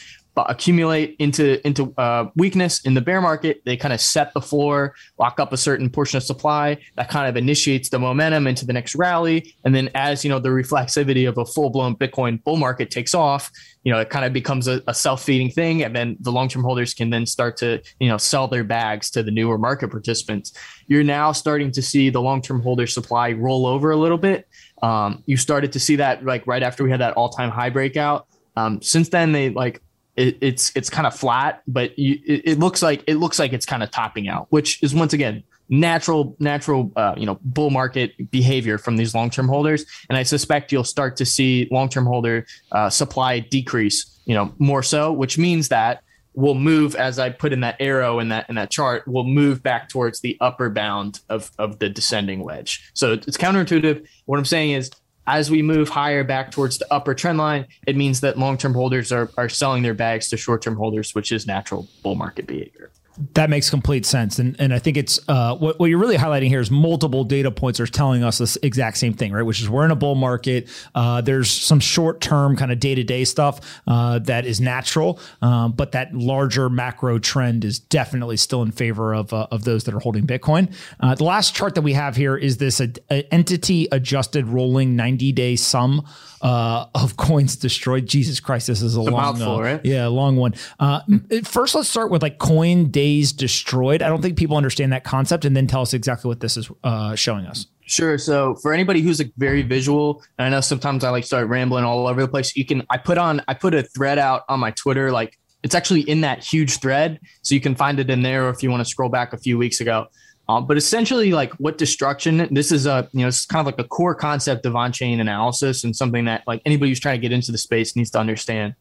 [0.48, 3.62] accumulate into into uh, weakness in the bear market.
[3.64, 6.78] They kind of set the floor, lock up a certain portion of supply.
[6.96, 9.54] That kind of initiates the momentum into the next rally.
[9.64, 13.14] And then as you know, the reflexivity of a full blown Bitcoin bull market takes
[13.14, 13.50] off.
[13.84, 16.48] You know, it kind of becomes a, a self feeding thing, and then the long
[16.48, 19.90] term holders can then start to you know sell their bags to the newer market
[19.90, 20.52] participants.
[20.86, 24.48] You're now starting to see the long term holder supply roll over a little bit.
[24.82, 27.70] Um, you started to see that like right after we had that all time high
[27.70, 28.26] breakout.
[28.56, 29.82] Um, since then, they like
[30.16, 33.52] it, it's it's kind of flat, but you, it, it, looks like it looks like
[33.52, 37.70] it's kind of topping out, which is once again natural natural uh, you know bull
[37.70, 39.84] market behavior from these long term holders.
[40.08, 44.52] And I suspect you'll start to see long term holder uh, supply decrease, you know,
[44.58, 46.02] more so, which means that
[46.36, 49.62] we'll move as I put in that arrow in that in that chart, we'll move
[49.62, 52.90] back towards the upper bound of of the descending wedge.
[52.94, 54.06] So it's counterintuitive.
[54.24, 54.90] What I'm saying is
[55.26, 58.74] as we move higher back towards the upper trend line, it means that long term
[58.74, 62.46] holders are, are selling their bags to short term holders, which is natural bull market
[62.46, 62.90] behavior.
[63.34, 66.48] That makes complete sense, and and I think it's uh, what what you're really highlighting
[66.48, 69.42] here is multiple data points are telling us this exact same thing, right?
[69.42, 70.68] Which is we're in a bull market.
[70.94, 75.18] Uh, there's some short term kind of day to day stuff uh, that is natural,
[75.40, 79.84] um, but that larger macro trend is definitely still in favor of uh, of those
[79.84, 80.74] that are holding Bitcoin.
[81.00, 85.56] Uh, the last chart that we have here is this entity adjusted rolling 90 day
[85.56, 86.06] sum
[86.42, 88.06] uh, of coins destroyed.
[88.06, 89.80] Jesus Christ, this is a, a long, mouthful, uh, right?
[89.84, 90.54] Yeah, a long one.
[90.78, 91.00] Uh,
[91.44, 92.90] first, let's start with like coin
[93.32, 94.02] destroyed.
[94.02, 96.70] I don't think people understand that concept, and then tell us exactly what this is
[96.84, 97.66] uh, showing us.
[97.86, 98.18] Sure.
[98.18, 101.84] So for anybody who's like very visual, and I know sometimes I like start rambling
[101.84, 102.56] all over the place.
[102.56, 105.74] You can I put on I put a thread out on my Twitter like it's
[105.74, 108.46] actually in that huge thread, so you can find it in there.
[108.46, 110.08] Or if you want to scroll back a few weeks ago,
[110.48, 113.84] um, but essentially, like what destruction, this is a, you know, it's kind of like
[113.84, 117.22] a core concept of on chain analysis and something that like anybody who's trying to
[117.22, 118.74] get into the space needs to understand.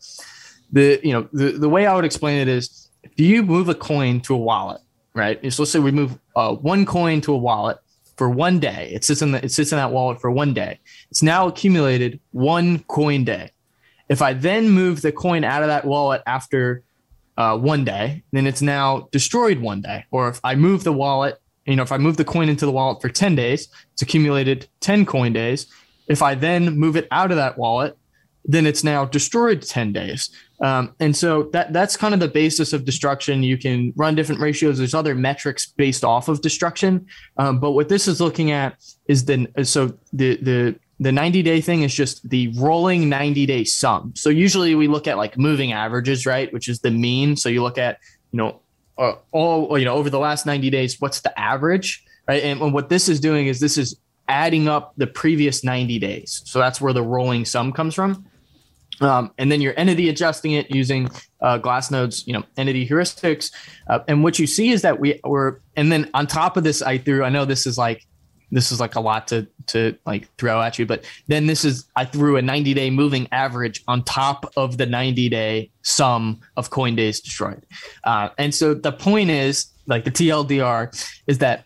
[0.71, 3.75] The, you know, the, the way I would explain it is if you move a
[3.75, 4.81] coin to a wallet,
[5.13, 5.39] right?
[5.53, 7.77] So let's say we move uh, one coin to a wallet
[8.17, 8.91] for one day.
[8.93, 10.79] It sits in the, it sits in that wallet for one day.
[11.11, 13.51] It's now accumulated one coin day.
[14.09, 16.83] If I then move the coin out of that wallet after
[17.37, 20.05] uh, one day, then it's now destroyed one day.
[20.11, 22.71] Or if I move the wallet you know, if I move the coin into the
[22.71, 25.67] wallet for 10 days, it's accumulated 10 coin days.
[26.07, 27.97] If I then move it out of that wallet,
[28.47, 30.29] then it's now destroyed 10 days.
[30.61, 33.43] Um, and so that that's kind of the basis of destruction.
[33.43, 34.77] You can run different ratios.
[34.77, 37.07] There's other metrics based off of destruction.
[37.37, 38.77] Um, but what this is looking at
[39.07, 43.63] is then so the the the 90 day thing is just the rolling 90 day
[43.65, 44.13] sum.
[44.15, 46.51] So usually we look at like moving averages, right?
[46.53, 47.35] Which is the mean.
[47.35, 47.99] So you look at,
[48.31, 48.61] you know,
[48.97, 52.73] uh, all you know over the last 90 days what's the average right and, and
[52.73, 53.97] what this is doing is this is
[54.29, 58.25] adding up the previous 90 days so that's where the rolling sum comes from
[59.01, 61.09] um, and then you're entity adjusting it using
[61.41, 63.51] uh, Glassnode's, you know, entity heuristics.
[63.87, 66.81] Uh, and what you see is that we were, and then on top of this,
[66.81, 67.23] I threw.
[67.23, 68.05] I know this is like
[68.51, 71.85] this is like a lot to to like throw at you but then this is
[71.95, 76.69] i threw a 90 day moving average on top of the 90 day sum of
[76.69, 77.65] coin days destroyed
[78.03, 81.65] uh, and so the point is like the tldr is that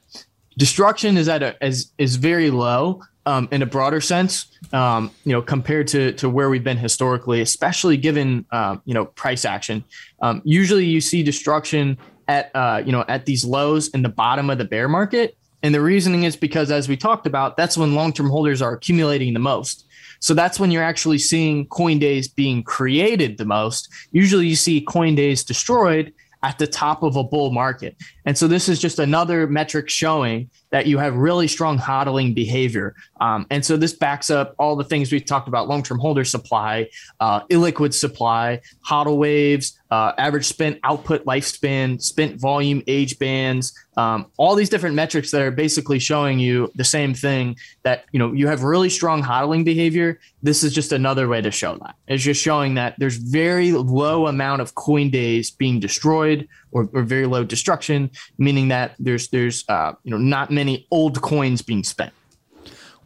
[0.57, 4.31] destruction is at a is is very low um, in a broader sense
[4.73, 9.05] um, you know compared to to where we've been historically especially given uh, you know
[9.05, 9.83] price action
[10.21, 14.49] um, usually you see destruction at uh, you know at these lows in the bottom
[14.49, 17.95] of the bear market and the reasoning is because, as we talked about, that's when
[17.95, 19.85] long term holders are accumulating the most.
[20.21, 23.89] So that's when you're actually seeing coin days being created the most.
[24.11, 26.13] Usually you see coin days destroyed
[26.43, 27.95] at the top of a bull market.
[28.25, 32.95] And so this is just another metric showing that you have really strong hodling behavior.
[33.19, 36.23] Um, and so this backs up all the things we've talked about long term holder
[36.23, 43.73] supply, uh, illiquid supply, hodl waves, uh, average spent output lifespan, spent volume, age bands,
[43.97, 48.19] um, all these different metrics that are basically showing you the same thing that you
[48.19, 50.19] know you have really strong hodling behavior.
[50.43, 51.95] This is just another way to show that.
[52.07, 57.03] It's just showing that there's very low amount of coin days being destroyed or, or
[57.03, 61.83] very low destruction, meaning that there's there's uh, you know not many old coins being
[61.83, 62.13] spent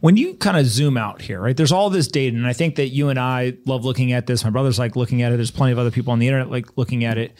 [0.04, 1.56] when you kind of zoom out here, right?
[1.56, 4.44] There's all this data, and I think that you and I love looking at this.
[4.44, 5.36] My brother's like looking at it.
[5.36, 7.32] There's plenty of other people on the internet like looking at it.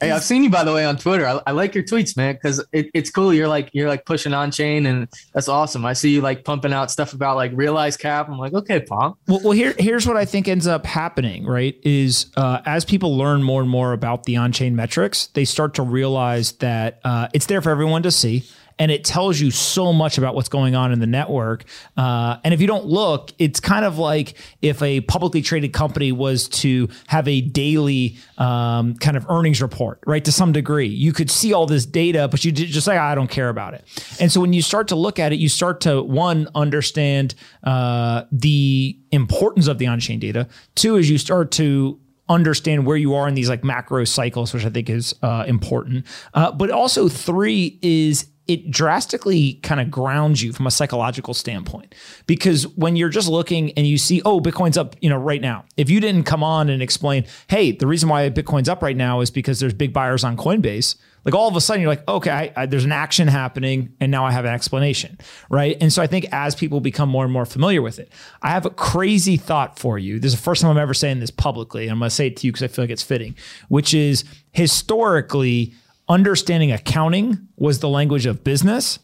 [0.00, 1.26] Hey, I've seen you by the way on Twitter.
[1.26, 3.34] I, I like your tweets, man, because it, it's cool.
[3.34, 5.84] You're like you're like pushing on chain, and that's awesome.
[5.84, 8.28] I see you like pumping out stuff about like realized cap.
[8.28, 9.18] I'm like, okay, Pomp.
[9.28, 11.44] Well, well here here's what I think ends up happening.
[11.44, 15.44] Right, is uh, as people learn more and more about the on chain metrics, they
[15.44, 18.44] start to realize that uh, it's there for everyone to see
[18.80, 21.64] and it tells you so much about what's going on in the network.
[21.98, 26.10] Uh, and if you don't look, it's kind of like if a publicly traded company
[26.10, 30.24] was to have a daily um, kind of earnings report, right?
[30.24, 33.30] To some degree, you could see all this data, but you just like, I don't
[33.30, 33.84] care about it.
[34.18, 38.22] And so when you start to look at it, you start to one understand uh,
[38.32, 40.48] the importance of the on-chain data.
[40.74, 44.64] Two is you start to understand where you are in these like macro cycles, which
[44.64, 46.06] I think is uh, important.
[46.32, 51.94] Uh, but also, three is it drastically kind of grounds you from a psychological standpoint.
[52.26, 55.64] Because when you're just looking and you see oh bitcoin's up you know right now.
[55.76, 59.20] If you didn't come on and explain hey the reason why bitcoin's up right now
[59.20, 62.30] is because there's big buyers on coinbase like all of a sudden you're like okay
[62.30, 65.16] I, I, there's an action happening and now i have an explanation
[65.48, 65.76] right?
[65.80, 68.66] And so i think as people become more and more familiar with it i have
[68.66, 70.18] a crazy thought for you.
[70.18, 72.26] This is the first time i'm ever saying this publicly and i'm going to say
[72.26, 73.36] it to you because i feel like it's fitting
[73.68, 75.72] which is historically
[76.10, 78.98] understanding accounting was the language of business,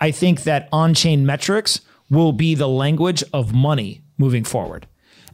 [0.00, 4.86] I think that on chain metrics will be the language of money moving forward.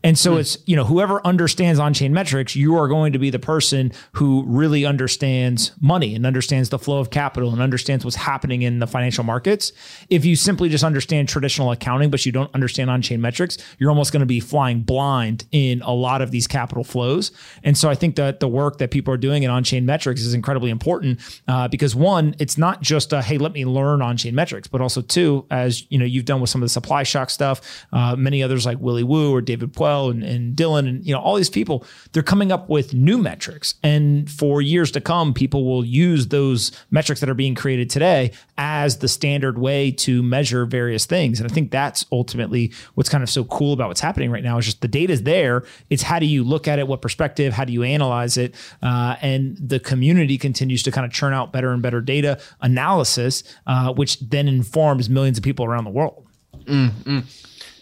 [0.05, 0.41] And so mm.
[0.41, 3.91] it's, you know, whoever understands on chain metrics, you are going to be the person
[4.13, 8.81] who really understands money and understands the flow of capital and understands what's happening in
[8.81, 9.73] the financial markets.
[10.11, 13.89] If you simply just understand traditional accounting, but you don't understand on chain metrics, you're
[13.89, 17.33] almost going to be flying blind in a lot of these capital flows.
[17.63, 20.21] And so I think that the work that people are doing in on chain metrics
[20.21, 24.19] is incredibly important uh, because one, it's not just a, hey, let me learn on
[24.19, 27.05] chain metrics, but also two, as you know, you've done with some of the supply
[27.05, 31.05] shock stuff, uh, many others like Willy Woo or David Puell and, and Dylan and
[31.07, 33.75] you know all these people, they're coming up with new metrics.
[33.83, 38.33] And for years to come, people will use those metrics that are being created today
[38.59, 41.41] as the standard way to measure various things.
[41.41, 44.59] And I think that's ultimately what's kind of so cool about what's happening right now
[44.59, 45.65] is just the data is there.
[45.91, 49.17] It's how do you look at it, what perspective, how do you analyze it, uh,
[49.23, 53.93] and the community continues to kind of churn out better and better data analysis, uh,
[53.93, 56.27] which then informs millions of people around the world.
[56.65, 57.21] Mm-hmm.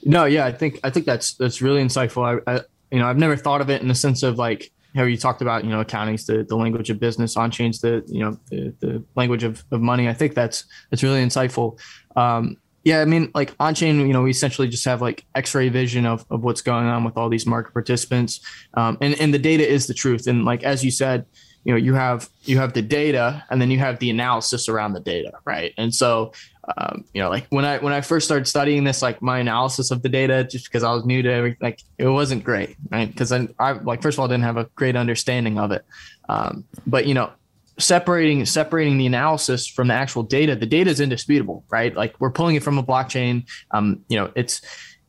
[0.05, 2.43] No, yeah, I think I think that's that's really insightful.
[2.47, 2.61] I, I,
[2.91, 5.43] you know I've never thought of it in the sense of like how you talked
[5.43, 8.75] about you know accounting's the, the language of business, on chains the you know the,
[8.81, 10.09] the language of, of money.
[10.09, 11.79] I think that's that's really insightful.
[12.17, 15.69] Um, yeah, I mean like on chain, you know, we essentially just have like X-ray
[15.69, 18.41] vision of, of what's going on with all these market participants,
[18.75, 20.27] um, and and the data is the truth.
[20.27, 21.27] And like as you said,
[21.65, 24.93] you know you have you have the data and then you have the analysis around
[24.95, 26.33] the data right and so
[26.77, 29.91] um, you know, like when I when I first started studying this, like my analysis
[29.91, 33.11] of the data, just because I was new to everything, like it wasn't great, right?
[33.11, 35.85] Because I, I like first of all didn't have a great understanding of it,
[36.29, 37.33] um, but you know,
[37.79, 41.97] separating separating the analysis from the actual data, the data is indisputable, right?
[41.97, 43.49] Like we're pulling it from a blockchain.
[43.73, 44.63] Um, you know, it's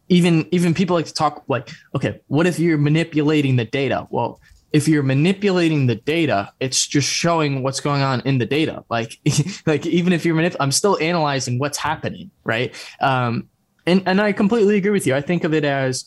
[0.09, 4.07] even even people like to talk like, okay, what if you're manipulating the data?
[4.09, 4.39] Well,
[4.73, 8.83] if you're manipulating the data, it's just showing what's going on in the data.
[8.89, 9.19] Like,
[9.67, 12.73] like even if you're manip- I'm still analyzing what's happening, right?
[12.99, 13.47] Um,
[13.85, 15.15] and and I completely agree with you.
[15.15, 16.05] I think of it as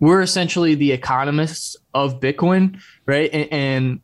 [0.00, 3.30] we're essentially the economists of Bitcoin, right?
[3.32, 4.00] And, and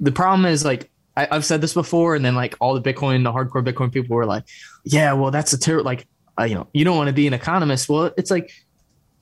[0.00, 3.22] the problem is like I, have said this before, and then like all the Bitcoin,
[3.24, 4.44] the hardcore Bitcoin people were like,
[4.84, 6.06] "Yeah, well, that's a terrible like,
[6.40, 8.50] uh, you know, you don't want to be an economist." Well, it's like,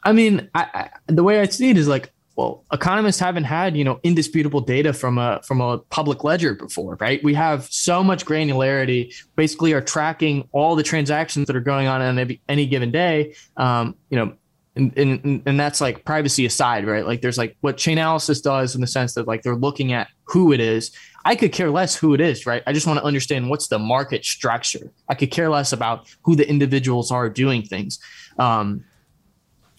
[0.05, 3.77] I mean, I, I, the way I see it is like well economists haven't had
[3.77, 7.23] you know indisputable data from a from a public ledger before right?
[7.25, 12.01] We have so much granularity basically are tracking all the transactions that are going on
[12.01, 14.33] on any, any given day um, you know
[14.77, 17.07] and, and and that's like privacy aside right?
[17.07, 20.53] Like there's like what Chainalysis does in the sense that like they're looking at who
[20.53, 20.93] it is.
[21.25, 22.63] I could care less who it is right?
[22.67, 24.93] I just want to understand what's the market structure.
[25.09, 27.99] I could care less about who the individuals are doing things.
[28.39, 28.85] Um,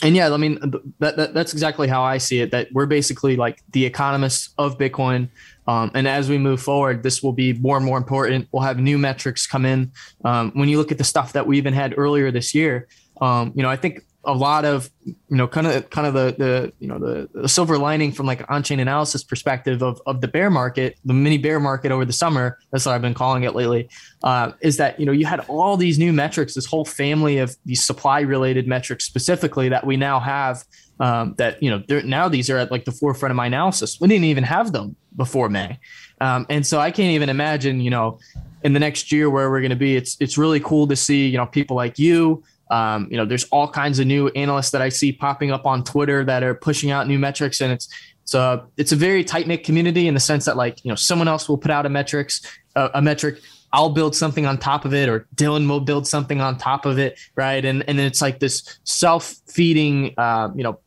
[0.04, 0.60] and yeah, I mean
[1.00, 2.52] that, that, that's exactly how I see it.
[2.52, 5.30] That we're basically like the economists of Bitcoin.
[5.68, 8.48] Um, and as we move forward, this will be more and more important.
[8.52, 9.92] We'll have new metrics come in.
[10.24, 12.88] Um, when you look at the stuff that we even had earlier this year,
[13.22, 16.36] um, you know, I think a lot of you know kind of kind of the
[16.38, 20.28] the you know the, the silver lining from like on-chain analysis perspective of of the
[20.28, 23.56] bear market the mini bear market over the summer that's what i've been calling it
[23.56, 23.90] lately
[24.24, 27.56] uh, is that you know you had all these new metrics this whole family of
[27.66, 30.64] these supply related metrics specifically that we now have
[31.00, 34.00] um, that you know now these are at like the forefront of my analysis.
[34.00, 35.80] We didn't even have them before may.
[36.20, 38.20] Um, and so i can't even imagine you know
[38.64, 41.28] in the next year where we're going to be it's it's really cool to see
[41.28, 44.82] you know people like you um, you know, there's all kinds of new analysts that
[44.82, 47.88] I see popping up on Twitter that are pushing out new metrics, and it's
[48.24, 50.96] it's a it's a very tight knit community in the sense that like you know
[50.96, 52.42] someone else will put out a metrics
[52.76, 53.40] uh, a metric.
[53.74, 57.00] I'll build something on top of it, or Dylan will build something on top of
[57.00, 57.64] it, right?
[57.64, 60.80] And and it's like this self feeding, uh, you know,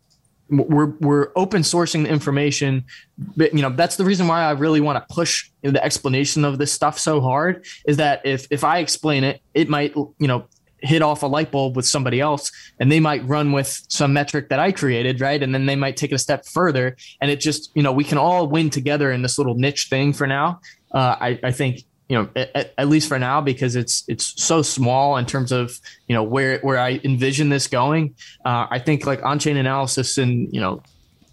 [0.50, 2.84] we're we're open sourcing the information
[3.36, 6.58] but you know that's the reason why i really want to push the explanation of
[6.58, 10.44] this stuff so hard is that if if i explain it it might you know
[10.82, 14.48] hit off a light bulb with somebody else and they might run with some metric
[14.48, 15.42] that I created, right?
[15.42, 16.96] And then they might take it a step further.
[17.20, 20.12] And it just, you know, we can all win together in this little niche thing
[20.12, 20.60] for now.
[20.92, 24.62] Uh, I, I think, you know, at, at, least for now, because it's it's so
[24.62, 25.78] small in terms of
[26.08, 28.16] you know where where I envision this going.
[28.44, 30.82] Uh, I think like on chain analysis and you know,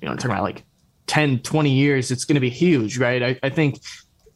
[0.02, 0.64] you know, talking about like
[1.08, 3.24] 10, 20 years, it's going to be huge, right?
[3.24, 3.80] I, I think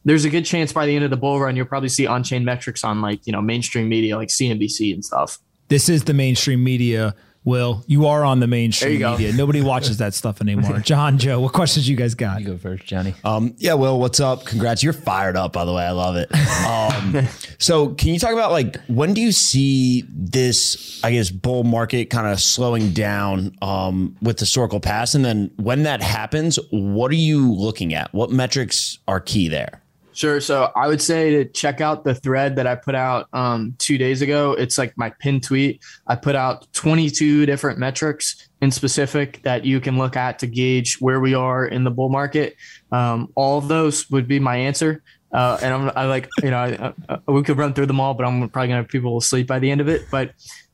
[0.04, 2.44] there's a good chance by the end of the bull run you'll probably see on-chain
[2.44, 5.38] metrics on like you know mainstream media like CNBC and stuff.
[5.68, 7.14] This is the mainstream media.
[7.44, 9.32] Will you are on the mainstream media?
[9.32, 10.78] Nobody watches that stuff anymore.
[10.84, 12.40] John, Joe, what questions you guys got?
[12.40, 13.14] You go first, Johnny.
[13.24, 14.44] Um, yeah, Will, what's up?
[14.44, 15.52] Congrats, you're fired up.
[15.52, 16.32] By the way, I love it.
[16.64, 17.26] Um,
[17.58, 21.00] so, can you talk about like when do you see this?
[21.02, 25.82] I guess bull market kind of slowing down um, with historical past, and then when
[25.82, 28.14] that happens, what are you looking at?
[28.14, 29.81] What metrics are key there?
[30.12, 30.40] Sure.
[30.40, 33.96] So I would say to check out the thread that I put out um, two
[33.96, 34.52] days ago.
[34.52, 35.82] It's like my pin tweet.
[36.06, 41.00] I put out 22 different metrics in specific that you can look at to gauge
[41.00, 42.56] where we are in the bull market.
[42.90, 45.02] Um, all of those would be my answer.
[45.32, 48.12] Uh, and I'm I like, you know, I, I, we could run through them all,
[48.12, 50.02] but I'm probably going to have people asleep by the end of it.
[50.10, 50.32] But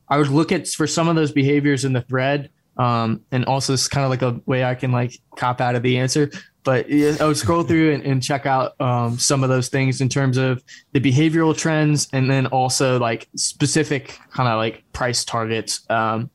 [0.09, 2.49] I would look at for some of those behaviors in the thread.
[2.77, 5.83] Um, and also it's kind of like a way I can like cop out of
[5.83, 6.29] the answer
[6.63, 10.01] but yeah, I would scroll through and, and check out um, some of those things
[10.01, 15.23] in terms of the behavioral trends and then also like specific kind of like price
[15.23, 15.89] targets.
[15.89, 16.29] Um,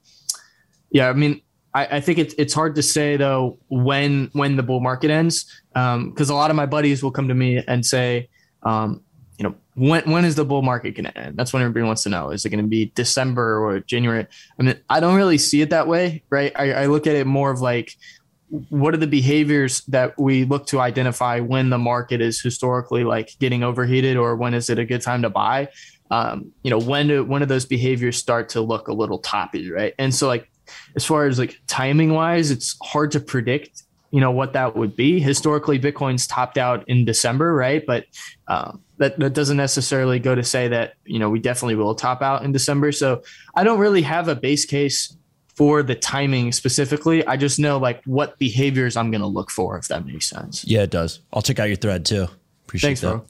[0.90, 1.42] yeah, I mean,
[1.74, 5.44] I, I, think it's it's hard to say though when when the bull market ends
[5.72, 8.28] because um, a lot of my buddies will come to me and say,
[8.62, 9.02] um,
[9.38, 11.36] you know, when when is the bull market going to end?
[11.36, 12.30] That's what everybody wants to know.
[12.30, 14.26] Is it going to be December or January?
[14.58, 16.52] I mean, I don't really see it that way, right?
[16.54, 17.96] I, I look at it more of like
[18.50, 23.30] what are the behaviors that we look to identify when the market is historically like
[23.40, 25.68] getting overheated or when is it a good time to buy?
[26.10, 29.70] Um, you know when do when do those behaviors start to look a little toppy
[29.70, 29.94] right?
[29.98, 30.50] And so like
[30.94, 34.94] as far as like timing wise it's hard to predict you know what that would
[34.94, 35.18] be.
[35.18, 37.84] Historically bitcoin's topped out in december right?
[37.86, 38.04] But
[38.46, 42.20] um, that, that doesn't necessarily go to say that you know we definitely will top
[42.20, 42.92] out in december.
[42.92, 43.22] So
[43.56, 45.16] i don't really have a base case
[45.54, 47.26] for the timing specifically.
[47.26, 50.64] I just know like what behaviors I'm going to look for, if that makes sense.
[50.64, 51.20] Yeah, it does.
[51.32, 52.26] I'll check out your thread too.
[52.66, 53.10] Appreciate Thanks, that.
[53.10, 53.24] Bro.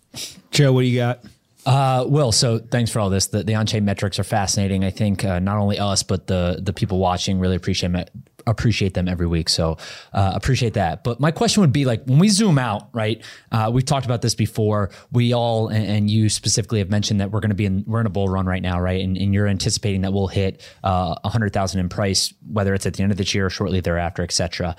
[0.50, 1.24] Joe, what do you got?
[1.66, 3.28] Uh, Will, so thanks for all this.
[3.28, 4.84] The, the on-chain metrics are fascinating.
[4.84, 8.10] I think uh, not only us, but the the people watching really appreciate it,
[8.46, 9.48] appreciate them every week.
[9.48, 9.76] So
[10.12, 11.04] uh, appreciate that.
[11.04, 13.22] But my question would be like when we zoom out, right?
[13.52, 14.90] Uh, we've talked about this before.
[15.12, 18.00] We all and, and you specifically have mentioned that we're going to be in we're
[18.00, 19.02] in a bull run right now, right?
[19.02, 22.94] And, and you're anticipating that we'll hit uh, hundred thousand in price, whether it's at
[22.94, 24.76] the end of this year or shortly thereafter, etc.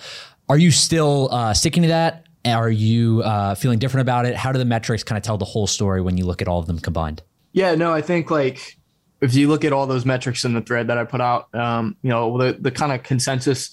[0.47, 2.25] Are you still uh, sticking to that?
[2.45, 4.35] Are you uh, feeling different about it?
[4.35, 6.59] How do the metrics kind of tell the whole story when you look at all
[6.59, 7.23] of them combined?
[7.53, 8.77] Yeah, no, I think like
[9.21, 11.95] if you look at all those metrics in the thread that I put out, um,
[12.01, 13.71] you know, the, the kind of consensus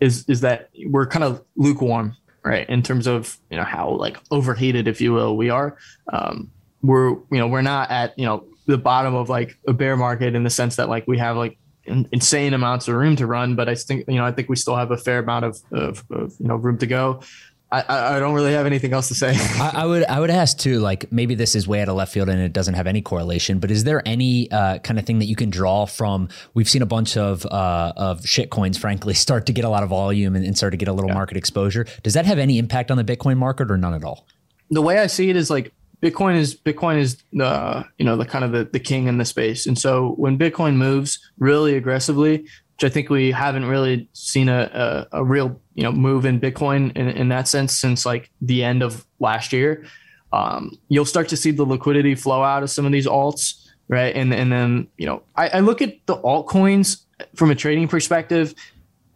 [0.00, 4.18] is is that we're kind of lukewarm, right, in terms of you know how like
[4.30, 5.76] overheated, if you will, we are.
[6.12, 6.50] Um,
[6.82, 10.34] we're you know we're not at you know the bottom of like a bear market
[10.34, 13.68] in the sense that like we have like insane amounts of room to run, but
[13.68, 16.34] I think you know I think we still have a fair amount of, of, of
[16.38, 17.22] you know room to go.
[17.72, 19.34] I, I don't really have anything else to say.
[19.36, 22.12] I, I, would I would ask too, like maybe this is way out of left
[22.12, 25.20] field and it doesn't have any correlation, but is there any uh, kind of thing
[25.20, 26.28] that you can draw from?
[26.52, 29.82] We've seen a bunch of uh, of shit coins, frankly, start to get a lot
[29.82, 31.14] of volume and, and start to get a little yeah.
[31.14, 31.86] market exposure.
[32.02, 34.26] Does that have any impact on the Bitcoin market or none at all?
[34.70, 38.26] The way I see it is like Bitcoin is Bitcoin is the you know the
[38.26, 42.46] kind of the, the king in the space, and so when Bitcoin moves really aggressively,
[42.82, 46.40] which I think we haven't really seen a, a, a real you know move in
[46.40, 49.84] Bitcoin in, in that sense since like the end of last year.
[50.32, 54.14] Um, you'll start to see the liquidity flow out of some of these alts, right?
[54.16, 57.02] And and then you know I, I look at the altcoins
[57.36, 58.54] from a trading perspective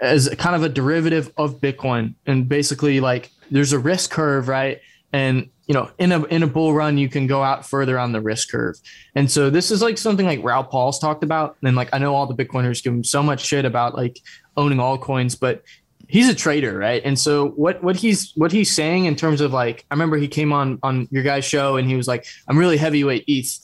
[0.01, 4.81] as kind of a derivative of Bitcoin, and basically like there's a risk curve, right?
[5.13, 8.13] And you know, in a in a bull run, you can go out further on
[8.13, 8.77] the risk curve.
[9.15, 11.57] And so this is like something like Raoul Paul's talked about.
[11.63, 14.21] And like I know all the Bitcoiners give him so much shit about like
[14.57, 15.65] owning altcoins, but
[16.09, 17.03] he's a trader, right?
[17.05, 20.29] And so what what he's what he's saying in terms of like I remember he
[20.29, 23.59] came on on your guys' show and he was like, I'm really heavyweight ETH.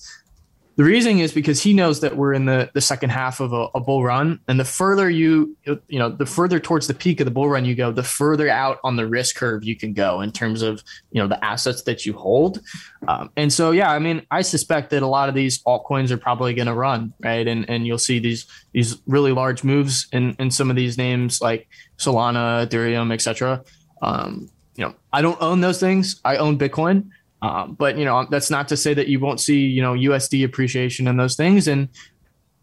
[0.76, 3.68] The reason is because he knows that we're in the, the second half of a,
[3.74, 7.26] a, bull run, and the further you you know the further towards the peak of
[7.26, 10.22] the bull run you go, the further out on the risk curve you can go
[10.22, 12.60] in terms of you know the assets that you hold.
[13.06, 16.16] Um, and so yeah, I mean, I suspect that a lot of these altcoins are
[16.16, 20.34] probably going to run right, and and you'll see these these really large moves in
[20.38, 21.68] in some of these names like
[21.98, 23.62] Solana, Ethereum, etc.
[24.00, 26.20] Um, you know, I don't own those things.
[26.24, 27.10] I own Bitcoin.
[27.42, 30.44] Um, but you know that's not to say that you won't see you know USD
[30.44, 31.88] appreciation and those things, and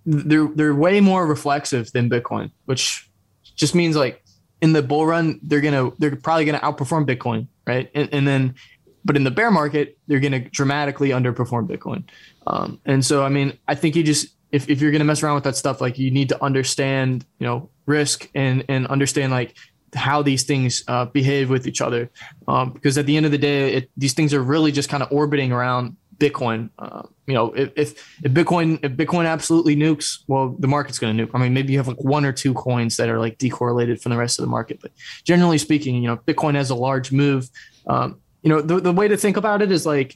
[0.06, 3.10] they're they're way more reflexive than Bitcoin, which
[3.56, 4.24] just means like
[4.62, 7.92] in the bull run they're gonna they're probably gonna outperform Bitcoin, right?
[7.94, 8.56] And, and then,
[9.04, 12.04] but in the bear market they're gonna dramatically underperform Bitcoin.
[12.48, 15.36] Um, and so I mean I think you just if, if you're gonna mess around
[15.36, 19.56] with that stuff, like you need to understand you know risk and and understand like
[19.96, 22.10] how these things uh, behave with each other.
[22.48, 25.04] Um, because at the end of the day, it, these things are really just kind
[25.04, 26.70] of orbiting around Bitcoin.
[26.78, 31.16] Uh, you know, if, if, if Bitcoin if Bitcoin absolutely nukes, well, the market's going
[31.16, 31.32] to nuke.
[31.34, 34.12] I mean, maybe you have like one or two coins that are like decorrelated from
[34.12, 34.92] the rest of the market, but
[35.24, 37.50] generally speaking, you know, Bitcoin has a large move.
[37.88, 40.16] Um, you know, the, the way to think about it is like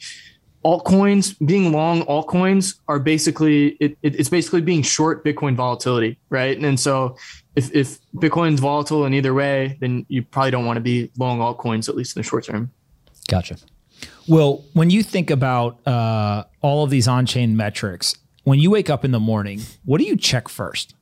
[0.63, 6.55] altcoins being long altcoins are basically it, it, it's basically being short bitcoin volatility right
[6.55, 7.15] and, and so
[7.55, 11.39] if, if Bitcoin's volatile in either way, then you probably don't want to be long
[11.39, 12.71] altcoins, at least in the short term.
[13.27, 13.57] Gotcha.
[14.27, 18.89] Well, when you think about uh, all of these on chain metrics, when you wake
[18.89, 20.95] up in the morning, what do you check first?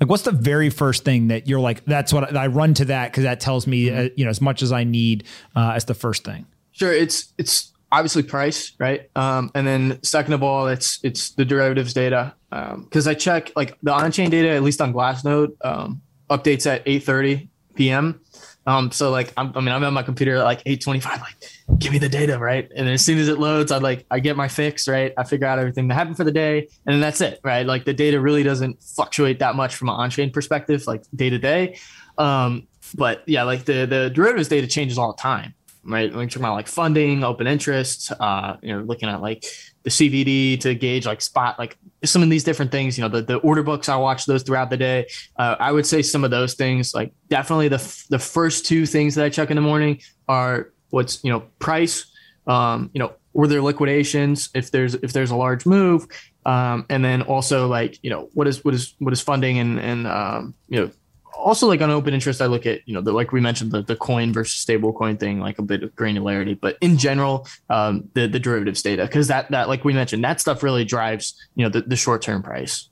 [0.00, 2.84] Like, what's the very first thing that you're like, that's what I, I run to
[2.86, 5.24] that because that tells me, uh, you know, as much as I need
[5.56, 6.46] uh, as the first thing?
[6.70, 6.92] Sure.
[6.92, 9.10] It's, it's, obviously price, right?
[9.16, 13.52] Um, and then second of all, it's it's the derivatives data because um, I check
[13.56, 18.20] like the on-chain data at least on Glassnode um, updates at 8:30 p.m.
[18.66, 21.36] Um, so like I'm, i mean I'm on my computer at like 8:25, like
[21.78, 22.70] give me the data, right?
[22.76, 25.12] And as soon as it loads, I like I get my fix, right?
[25.16, 27.64] I figure out everything that happened for the day, and then that's it, right?
[27.66, 31.38] Like the data really doesn't fluctuate that much from an on-chain perspective, like day to
[31.38, 31.78] day.
[32.18, 35.54] Um, but yeah, like the the derivatives data changes all the time
[35.88, 36.14] right?
[36.14, 39.44] We're talking about like funding, open interest, uh, you know, looking at like
[39.82, 43.22] the CVD to gauge like spot, like some of these different things, you know, the,
[43.22, 45.06] the order books, I watch those throughout the day.
[45.36, 49.14] Uh, I would say some of those things, like definitely the, the first two things
[49.14, 52.06] that I check in the morning are what's, you know, price,
[52.46, 56.06] um, you know, were there liquidations if there's, if there's a large move,
[56.44, 59.78] um, and then also like, you know, what is, what is, what is funding and,
[59.78, 60.90] and, um, you know,
[61.38, 63.82] also like on open interest, I look at you know the like we mentioned the
[63.82, 68.08] the coin versus stable coin thing, like a bit of granularity, but in general, um,
[68.14, 71.64] the the derivatives data because that that like we mentioned that stuff really drives you
[71.64, 72.88] know the, the short term price.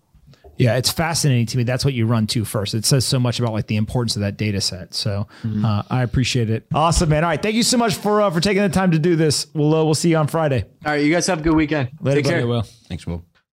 [0.59, 1.65] Yeah, it's fascinating to me.
[1.65, 2.73] That's what you run to first.
[2.73, 4.95] It says so much about like the importance of that data set.
[4.95, 5.65] So mm-hmm.
[5.65, 6.67] uh, I appreciate it.
[6.73, 7.25] Awesome, man.
[7.25, 9.47] All right, thank you so much for uh, for taking the time to do this.
[9.55, 10.65] We'll uh, we'll see you on Friday.
[10.85, 11.91] All right, you guys have a good weekend.
[12.01, 12.47] Later, Take care.
[12.47, 12.63] Will.
[12.63, 13.25] Thanks, Will.